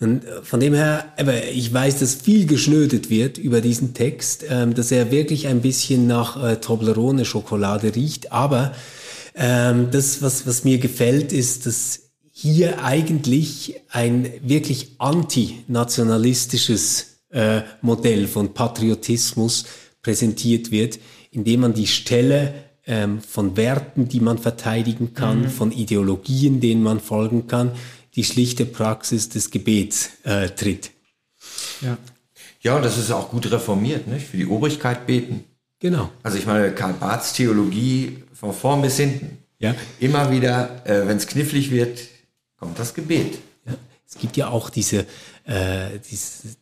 [0.00, 4.44] Und äh, von dem her, aber ich weiß, dass viel geschnödet wird über diesen Text,
[4.48, 8.32] ähm, dass er wirklich ein bisschen nach äh, Toblerone-Schokolade riecht.
[8.32, 8.74] Aber
[9.34, 12.00] ähm, das, was, was mir gefällt, ist, dass
[12.32, 19.66] hier eigentlich ein wirklich antinationalistisches äh, Modell von Patriotismus
[20.02, 20.98] präsentiert wird,
[21.30, 22.54] indem man die Stelle
[22.86, 25.48] ähm, von Werten, die man verteidigen kann, mhm.
[25.48, 27.72] von Ideologien, denen man folgen kann,
[28.14, 30.90] die schlichte Praxis des Gebets äh, tritt.
[31.80, 31.96] Ja.
[32.62, 34.26] Ja, und das ist auch gut reformiert, nicht?
[34.26, 35.44] Für die Obrigkeit beten.
[35.78, 36.10] Genau.
[36.22, 39.38] Also ich meine, Karl Barths Theologie von vorn bis hinten.
[39.58, 39.74] Ja.
[39.98, 42.00] Immer wieder, äh, wenn es knifflig wird,
[42.58, 43.38] kommt das Gebet.
[43.64, 43.74] Ja.
[44.06, 45.06] Es gibt ja auch diese
[45.44, 45.98] äh,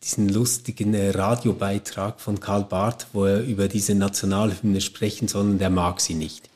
[0.01, 5.61] diesen lustigen äh, Radiobeitrag von Karl Barth, wo er über diese Nationalhymne sprechen soll und
[5.61, 6.48] er mag sie nicht.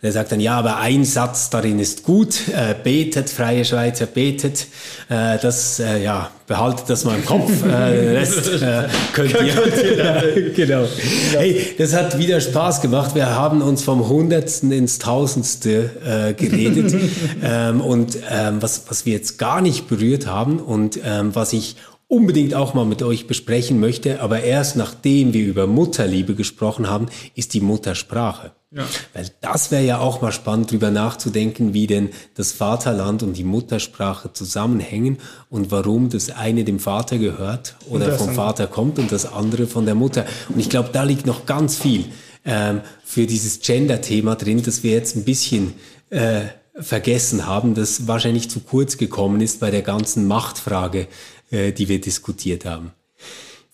[0.00, 4.06] Und er sagt dann, ja, aber ein Satz darin ist gut, äh, betet, freie Schweizer,
[4.06, 4.66] betet,
[5.08, 10.52] äh, das, äh, ja, behaltet das mal im Kopf, äh, Rest äh, könnt ihr.
[10.54, 10.84] genau.
[11.32, 13.14] Hey, das hat wieder Spaß gemacht.
[13.14, 16.94] Wir haben uns vom Hundertsten ins Tausendste äh, geredet
[17.42, 21.76] ähm, und ähm, was, was wir jetzt gar nicht berührt haben und ähm, was ich
[22.08, 27.06] unbedingt auch mal mit euch besprechen möchte, aber erst nachdem wir über Mutterliebe gesprochen haben,
[27.34, 28.52] ist die Muttersprache.
[28.70, 28.84] Ja.
[29.14, 33.44] Weil das wäre ja auch mal spannend, drüber nachzudenken, wie denn das Vaterland und die
[33.44, 39.32] Muttersprache zusammenhängen und warum das eine dem Vater gehört oder vom Vater kommt und das
[39.32, 40.26] andere von der Mutter.
[40.48, 42.06] Und ich glaube, da liegt noch ganz viel
[42.44, 45.74] ähm, für dieses Gender-Thema drin, dass wir jetzt ein bisschen
[46.10, 46.42] äh,
[46.78, 51.06] vergessen haben, das wahrscheinlich zu kurz gekommen ist bei der ganzen Machtfrage
[51.50, 52.92] äh, die wir diskutiert haben.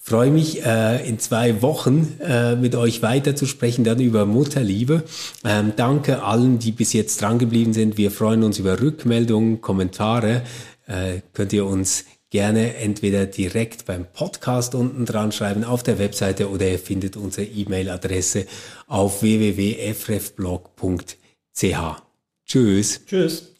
[0.03, 5.05] Freue mich, äh, in zwei Wochen äh, mit euch weiter zu sprechen, dann über Mutterliebe.
[5.45, 7.97] Ähm, danke allen, die bis jetzt dran geblieben sind.
[7.97, 10.43] Wir freuen uns über Rückmeldungen, Kommentare.
[10.89, 16.51] Äh, könnt ihr uns gerne entweder direkt beim Podcast unten dran schreiben auf der Webseite
[16.51, 18.47] oder ihr findet unsere E-Mail-Adresse
[18.89, 21.77] auf www.frefblog.ch.
[22.45, 23.01] Tschüss.
[23.07, 23.53] Tschüss.